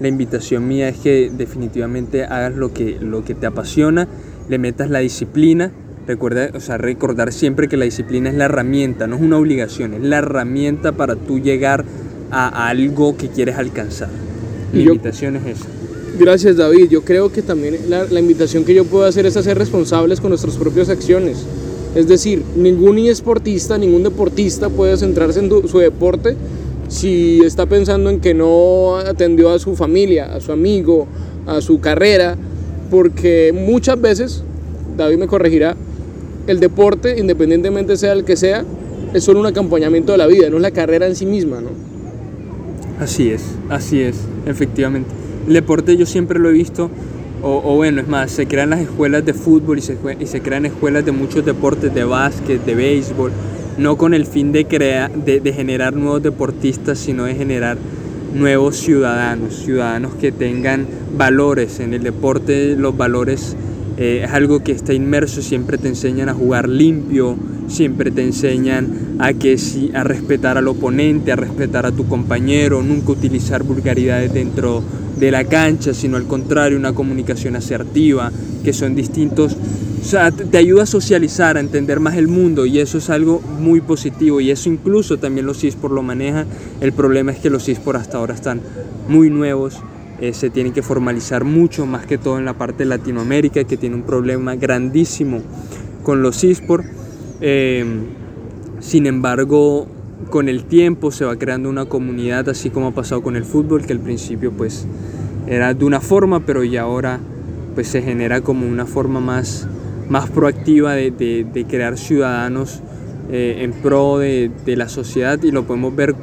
la 0.00 0.08
invitación 0.08 0.66
mía 0.66 0.88
es 0.88 0.96
que 0.98 1.30
definitivamente 1.36 2.24
hagas 2.24 2.54
lo 2.54 2.72
que, 2.72 2.98
lo 3.00 3.24
que 3.24 3.34
te 3.34 3.46
apasiona, 3.46 4.08
le 4.48 4.58
metas 4.58 4.90
la 4.90 4.98
disciplina. 5.00 5.70
Recuerda, 6.06 6.50
o 6.54 6.60
sea, 6.60 6.76
recordar 6.76 7.32
siempre 7.32 7.66
que 7.68 7.76
la 7.78 7.86
disciplina 7.86 8.28
es 8.28 8.34
la 8.36 8.44
herramienta, 8.44 9.06
no 9.06 9.16
es 9.16 9.22
una 9.22 9.38
obligación, 9.38 9.94
es 9.94 10.02
la 10.02 10.18
herramienta 10.18 10.92
para 10.92 11.16
tú 11.16 11.38
llegar 11.38 11.84
a 12.30 12.68
algo 12.68 13.16
que 13.16 13.28
quieres 13.28 13.56
alcanzar. 13.56 14.08
Mi 14.72 14.82
yo- 14.84 14.92
invitación 14.92 15.36
es 15.36 15.46
esa. 15.58 15.66
Gracias 16.18 16.56
David, 16.56 16.88
yo 16.90 17.02
creo 17.02 17.32
que 17.32 17.42
también 17.42 17.76
la, 17.88 18.04
la 18.04 18.20
invitación 18.20 18.64
que 18.64 18.74
yo 18.74 18.84
puedo 18.84 19.04
hacer 19.04 19.24
es 19.26 19.36
a 19.36 19.42
ser 19.42 19.56
responsables 19.58 20.20
con 20.20 20.30
nuestras 20.30 20.56
propias 20.56 20.88
acciones. 20.88 21.44
Es 21.94 22.08
decir, 22.08 22.42
ningún 22.56 22.98
esportista, 22.98 23.78
ningún 23.78 24.02
deportista 24.02 24.68
puede 24.68 24.96
centrarse 24.96 25.40
en 25.40 25.68
su 25.68 25.78
deporte 25.78 26.36
si 26.88 27.40
está 27.44 27.66
pensando 27.66 28.10
en 28.10 28.20
que 28.20 28.34
no 28.34 28.96
atendió 28.96 29.50
a 29.50 29.58
su 29.58 29.76
familia, 29.76 30.34
a 30.34 30.40
su 30.40 30.52
amigo, 30.52 31.06
a 31.46 31.60
su 31.60 31.80
carrera, 31.80 32.36
porque 32.90 33.52
muchas 33.54 34.00
veces, 34.00 34.42
David 34.96 35.18
me 35.18 35.26
corregirá, 35.26 35.76
el 36.46 36.60
deporte, 36.60 37.18
independientemente 37.18 37.96
sea 37.96 38.12
el 38.12 38.24
que 38.24 38.36
sea, 38.36 38.64
es 39.14 39.24
solo 39.24 39.40
un 39.40 39.46
acompañamiento 39.46 40.12
de 40.12 40.18
la 40.18 40.26
vida, 40.26 40.50
no 40.50 40.56
es 40.56 40.62
la 40.62 40.70
carrera 40.72 41.06
en 41.06 41.16
sí 41.16 41.26
misma, 41.26 41.60
¿no? 41.60 41.70
Así 43.00 43.30
es, 43.30 43.42
así 43.70 44.00
es, 44.00 44.16
efectivamente. 44.46 45.08
El 45.46 45.54
deporte 45.54 45.96
yo 45.96 46.06
siempre 46.06 46.38
lo 46.38 46.48
he 46.50 46.52
visto, 46.52 46.90
o, 47.52 47.74
bueno, 47.76 48.00
es 48.00 48.08
más, 48.08 48.30
se 48.30 48.46
crean 48.46 48.70
las 48.70 48.80
escuelas 48.80 49.24
de 49.24 49.34
fútbol 49.34 49.78
y 49.78 49.82
se, 49.82 49.96
y 50.18 50.26
se 50.26 50.40
crean 50.40 50.66
escuelas 50.66 51.04
de 51.04 51.12
muchos 51.12 51.44
deportes, 51.44 51.92
de 51.94 52.04
básquet, 52.04 52.64
de 52.64 52.74
béisbol, 52.74 53.32
no 53.78 53.96
con 53.96 54.14
el 54.14 54.24
fin 54.26 54.52
de, 54.52 54.66
crea- 54.66 55.08
de, 55.08 55.40
de 55.40 55.52
generar 55.52 55.94
nuevos 55.94 56.22
deportistas, 56.22 56.98
sino 56.98 57.24
de 57.24 57.34
generar 57.34 57.76
nuevos 58.34 58.76
ciudadanos, 58.76 59.56
ciudadanos 59.56 60.14
que 60.14 60.32
tengan 60.32 60.86
valores. 61.16 61.80
En 61.80 61.94
el 61.94 62.02
deporte 62.02 62.76
los 62.76 62.96
valores 62.96 63.56
eh, 63.96 64.22
es 64.24 64.30
algo 64.32 64.62
que 64.62 64.72
está 64.72 64.92
inmerso, 64.92 65.40
siempre 65.40 65.78
te 65.78 65.88
enseñan 65.88 66.28
a 66.28 66.34
jugar 66.34 66.68
limpio, 66.68 67.36
siempre 67.68 68.10
te 68.10 68.22
enseñan 68.22 69.16
a 69.18 69.32
que 69.32 69.56
a 69.94 70.04
respetar 70.04 70.58
al 70.58 70.68
oponente, 70.68 71.32
a 71.32 71.36
respetar 71.36 71.86
a 71.86 71.92
tu 71.92 72.06
compañero, 72.06 72.82
nunca 72.82 73.12
utilizar 73.12 73.62
vulgaridades 73.62 74.32
dentro 74.32 74.82
de 75.18 75.30
la 75.30 75.44
cancha, 75.44 75.94
sino 75.94 76.16
al 76.16 76.24
contrario, 76.24 76.76
una 76.76 76.92
comunicación 76.92 77.56
asertiva, 77.56 78.32
que 78.64 78.72
son 78.72 78.94
distintos. 78.94 79.56
O 80.00 80.06
sea, 80.06 80.30
te 80.30 80.58
ayuda 80.58 80.82
a 80.82 80.86
socializar, 80.86 81.56
a 81.56 81.60
entender 81.60 81.98
más 81.98 82.16
el 82.16 82.28
mundo 82.28 82.66
y 82.66 82.78
eso 82.78 82.98
es 82.98 83.08
algo 83.08 83.40
muy 83.40 83.80
positivo 83.80 84.40
y 84.40 84.50
eso 84.50 84.68
incluso 84.68 85.18
también 85.18 85.46
los 85.46 85.64
eSports 85.64 85.94
lo 85.94 86.02
manejan. 86.02 86.46
El 86.80 86.92
problema 86.92 87.32
es 87.32 87.38
que 87.38 87.48
los 87.48 87.68
eSports 87.68 88.02
hasta 88.02 88.18
ahora 88.18 88.34
están 88.34 88.60
muy 89.08 89.30
nuevos, 89.30 89.78
eh, 90.20 90.32
se 90.32 90.50
tienen 90.50 90.72
que 90.72 90.82
formalizar 90.82 91.44
mucho, 91.44 91.86
más 91.86 92.06
que 92.06 92.18
todo 92.18 92.38
en 92.38 92.44
la 92.44 92.54
parte 92.54 92.78
de 92.78 92.86
Latinoamérica, 92.86 93.64
que 93.64 93.76
tiene 93.76 93.96
un 93.96 94.02
problema 94.02 94.54
grandísimo 94.56 95.40
con 96.02 96.22
los 96.22 96.42
eSports. 96.44 96.86
Eh, 97.40 97.84
sin 98.80 99.06
embargo, 99.06 99.86
con 100.30 100.48
el 100.48 100.64
tiempo 100.64 101.10
se 101.10 101.24
va 101.24 101.36
creando 101.36 101.68
una 101.68 101.86
comunidad, 101.86 102.48
así 102.48 102.70
como 102.70 102.88
ha 102.88 102.90
pasado 102.92 103.22
con 103.22 103.36
el 103.36 103.44
fútbol, 103.44 103.84
que 103.86 103.92
al 103.92 104.00
principio 104.00 104.52
pues 104.52 104.86
era 105.46 105.74
de 105.74 105.84
una 105.84 106.00
forma, 106.00 106.40
pero 106.40 106.64
ya 106.64 106.82
ahora 106.82 107.20
pues 107.74 107.88
se 107.88 108.02
genera 108.02 108.40
como 108.40 108.66
una 108.66 108.86
forma 108.86 109.20
más, 109.20 109.66
más 110.08 110.30
proactiva 110.30 110.94
de, 110.94 111.10
de- 111.10 111.44
de 111.52 111.64
crear 111.64 111.98
ciudadanos 111.98 112.80
eh, 113.30 113.58
en 113.60 113.72
pro 113.72 114.18
de, 114.18 114.50
de 114.64 114.76
la 114.76 114.88
sociedad 114.88 115.42
y 115.42 115.50
lo 115.50 115.64
podemos 115.64 115.94
ver 115.96 116.14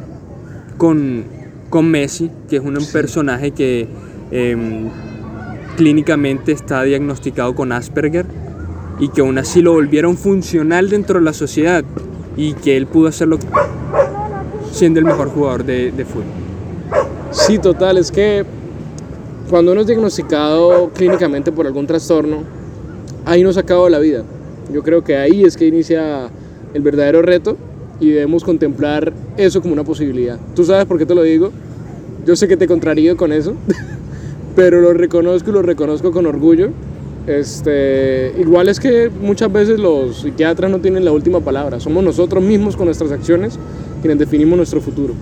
con, 0.77 1.23
con 1.71 1.89
Messi, 1.89 2.29
que 2.47 2.57
es 2.57 2.61
un 2.61 2.77
personaje 2.93 3.49
que 3.49 3.87
em, 4.29 4.89
clínicamente 5.77 6.51
está 6.51 6.83
diagnosticado 6.83 7.55
con 7.55 7.71
Asperger 7.71 8.27
y 8.99 9.07
que 9.07 9.21
aún 9.21 9.39
así 9.39 9.63
lo 9.63 9.73
volvieron 9.73 10.17
funcional 10.17 10.89
dentro 10.91 11.17
de 11.17 11.25
la 11.25 11.33
sociedad 11.33 11.83
y 12.37 12.53
que 12.53 12.77
él 12.77 12.85
pudo 12.85 13.07
hacerlo 13.07 13.39
siendo 14.71 14.99
el 14.99 15.05
mejor 15.05 15.29
jugador 15.29 15.63
de, 15.63 15.91
de 15.91 16.05
fútbol. 16.05 16.25
Sí, 17.31 17.57
total, 17.57 17.97
es 17.97 18.11
que 18.11 18.45
cuando 19.49 19.71
uno 19.71 19.81
es 19.81 19.87
diagnosticado 19.87 20.91
clínicamente 20.93 21.51
por 21.51 21.65
algún 21.65 21.87
trastorno, 21.87 22.43
ahí 23.25 23.43
nos 23.43 23.57
acaba 23.57 23.89
la 23.89 23.99
vida. 23.99 24.23
Yo 24.71 24.83
creo 24.83 25.03
que 25.03 25.15
ahí 25.17 25.45
es 25.45 25.57
que 25.57 25.65
inicia 25.65 26.29
el 26.73 26.81
verdadero 26.81 27.21
reto 27.21 27.57
y 28.01 28.09
debemos 28.09 28.43
contemplar 28.43 29.13
eso 29.37 29.61
como 29.61 29.73
una 29.73 29.83
posibilidad. 29.83 30.37
¿Tú 30.55 30.65
sabes 30.65 30.85
por 30.85 30.97
qué 30.97 31.05
te 31.05 31.15
lo 31.15 31.21
digo? 31.21 31.51
Yo 32.25 32.35
sé 32.35 32.47
que 32.47 32.57
te 32.57 32.67
contrarío 32.67 33.15
con 33.15 33.31
eso, 33.31 33.53
pero 34.55 34.81
lo 34.81 34.93
reconozco 34.93 35.51
y 35.51 35.53
lo 35.53 35.61
reconozco 35.61 36.11
con 36.11 36.25
orgullo. 36.25 36.71
Este, 37.27 38.33
igual 38.39 38.67
es 38.67 38.79
que 38.79 39.09
muchas 39.09 39.53
veces 39.53 39.79
los 39.79 40.21
psiquiatras 40.21 40.71
no 40.71 40.79
tienen 40.79 41.05
la 41.05 41.11
última 41.11 41.39
palabra, 41.39 41.79
somos 41.79 42.03
nosotros 42.03 42.43
mismos 42.43 42.75
con 42.75 42.85
nuestras 42.85 43.11
acciones 43.11 43.59
quienes 44.01 44.17
definimos 44.17 44.57
nuestro 44.57 44.81
futuro. 44.81 45.13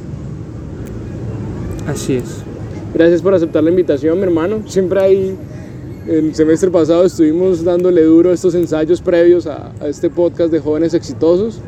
Así 1.85 2.15
es. 2.15 2.37
Gracias 2.93 3.21
por 3.21 3.33
aceptar 3.33 3.61
la 3.61 3.71
invitación, 3.71 4.17
mi 4.17 4.23
hermano. 4.23 4.61
Siempre 4.67 5.01
hay, 5.01 5.35
el 6.07 6.33
semestre 6.33 6.71
pasado 6.71 7.03
estuvimos 7.03 7.65
dándole 7.65 8.03
duro 8.03 8.31
estos 8.31 8.55
ensayos 8.55 9.01
previos 9.01 9.47
a, 9.47 9.73
a 9.81 9.87
este 9.87 10.09
podcast 10.09 10.51
de 10.51 10.59
jóvenes 10.59 10.93
exitosos. 10.93 11.59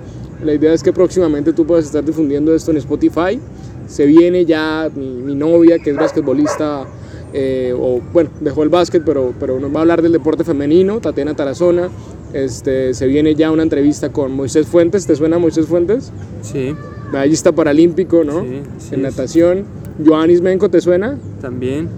La 0.44 0.54
idea 0.54 0.74
es 0.74 0.84
que 0.84 0.92
próximamente 0.92 1.54
tú 1.54 1.66
puedas 1.66 1.86
estar 1.86 2.04
difundiendo 2.04 2.54
esto 2.54 2.72
en 2.72 2.78
Spotify. 2.78 3.40
Se 3.88 4.06
viene 4.06 4.46
ya 4.46 4.90
mi, 4.96 5.08
mi 5.08 5.36
novia, 5.36 5.80
que 5.80 5.92
es 5.92 5.96
basquetbolista, 5.96 6.86
eh, 7.34 7.74
o 7.78 8.02
bueno, 8.12 8.30
dejó 8.40 8.64
el 8.64 8.70
básquet, 8.70 9.04
pero, 9.06 9.34
pero 9.40 9.60
nos 9.60 9.74
va 9.74 9.80
a 9.80 9.82
hablar 9.82 10.02
del 10.02 10.12
deporte 10.12 10.44
femenino, 10.44 11.00
Tatiana 11.00 11.36
Tarazona. 11.36 11.90
Este, 12.34 12.94
se 12.94 13.08
viene 13.08 13.36
ya 13.36 13.52
una 13.52 13.64
entrevista 13.64 14.12
con 14.12 14.32
Moisés 14.34 14.68
Fuentes. 14.68 15.06
¿Te 15.06 15.16
suena 15.16 15.38
Moisés 15.38 15.66
Fuentes? 15.68 16.12
Sí, 16.42 16.76
Medallista 17.12 17.52
paralímpico, 17.52 18.24
¿no? 18.24 18.42
Sí, 18.44 18.62
así 18.78 18.96
en 18.96 19.02
natación. 19.02 19.66
Joanis 20.04 20.42
Menco, 20.42 20.70
¿te 20.70 20.82
suena? 20.82 21.18
también. 21.42 21.90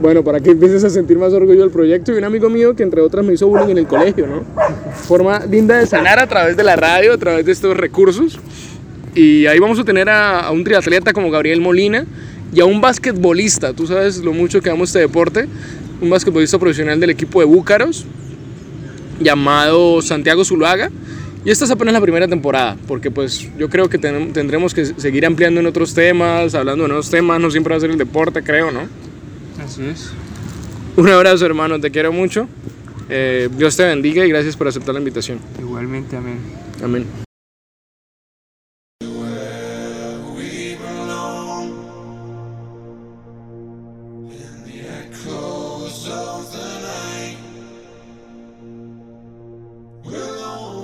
Bueno, 0.00 0.22
para 0.22 0.40
que 0.40 0.50
empieces 0.50 0.84
a 0.84 0.90
sentir 0.90 1.16
más 1.18 1.32
orgullo 1.32 1.60
del 1.60 1.70
proyecto 1.70 2.12
y 2.12 2.18
un 2.18 2.24
amigo 2.24 2.50
mío 2.50 2.74
que 2.76 2.82
entre 2.82 3.00
otras 3.00 3.24
me 3.24 3.32
hizo 3.32 3.46
bullying 3.48 3.70
en 3.70 3.78
el 3.78 3.86
colegio, 3.86 4.26
¿no? 4.26 4.44
Forma 4.92 5.40
linda 5.46 5.78
de 5.78 5.86
sanar 5.86 6.18
a 6.18 6.26
través 6.26 6.56
de 6.56 6.62
la 6.62 6.76
radio, 6.76 7.14
a 7.14 7.18
través 7.18 7.46
de 7.46 7.52
estos 7.52 7.74
recursos. 7.76 8.38
Y 9.14 9.46
ahí 9.46 9.58
vamos 9.58 9.78
a 9.78 9.84
tener 9.84 10.10
a, 10.10 10.50
un 10.50 10.62
triatleta 10.64 11.14
como 11.14 11.30
Gabriel 11.30 11.62
Molina 11.62 12.04
y 12.52 12.60
a 12.60 12.66
un 12.66 12.80
basquetbolista, 12.82 13.72
tú 13.72 13.86
sabes 13.86 14.18
lo 14.18 14.32
mucho 14.34 14.60
que 14.60 14.68
amo 14.68 14.84
este 14.84 14.98
deporte, 14.98 15.48
un 16.02 16.10
basquetbolista 16.10 16.58
profesional 16.58 17.00
del 17.00 17.10
equipo 17.10 17.40
de 17.40 17.46
Búcaros 17.46 18.04
llamado 19.20 20.02
Santiago 20.02 20.44
Zuluaga. 20.44 20.90
Y 21.44 21.50
esta 21.50 21.64
es 21.64 21.70
apenas 21.70 21.94
la 21.94 22.00
primera 22.00 22.26
temporada, 22.28 22.76
porque 22.88 23.10
pues 23.10 23.48
yo 23.56 23.68
creo 23.70 23.88
que 23.88 23.98
ten- 23.98 24.32
tendremos 24.32 24.74
que 24.74 24.84
seguir 24.84 25.24
ampliando 25.24 25.60
en 25.60 25.66
otros 25.66 25.94
temas, 25.94 26.54
hablando 26.56 26.82
de 26.84 26.88
nuevos 26.88 27.08
temas, 27.08 27.40
no 27.40 27.50
siempre 27.52 27.70
va 27.72 27.78
a 27.78 27.80
ser 27.80 27.90
el 27.90 27.98
deporte, 27.98 28.42
creo, 28.42 28.72
¿no? 28.72 28.80
Así 29.66 29.84
es. 29.84 30.12
Un 30.96 31.08
abrazo, 31.08 31.44
hermano, 31.44 31.80
te 31.80 31.90
quiero 31.90 32.12
mucho. 32.12 32.48
Eh, 33.08 33.48
Dios 33.52 33.76
te 33.76 33.84
bendiga 33.84 34.24
y 34.24 34.28
gracias 34.28 34.56
por 34.56 34.68
aceptar 34.68 34.94
la 34.94 35.00
invitación. 35.00 35.40
Igualmente, 35.58 36.16
amén. 36.16 36.38
Amén. 36.82 37.06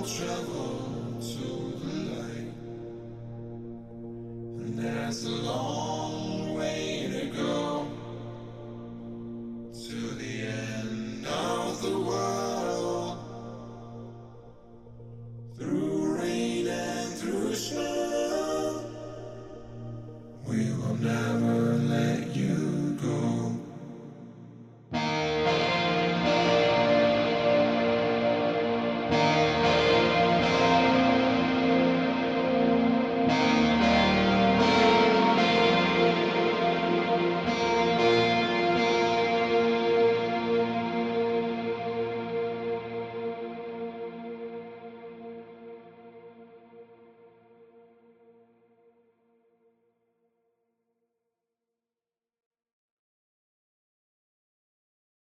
travel 0.05 1.16
to 1.21 1.47
the 1.81 1.95
light, 2.11 2.53
and 4.59 5.45
long 5.45 6.12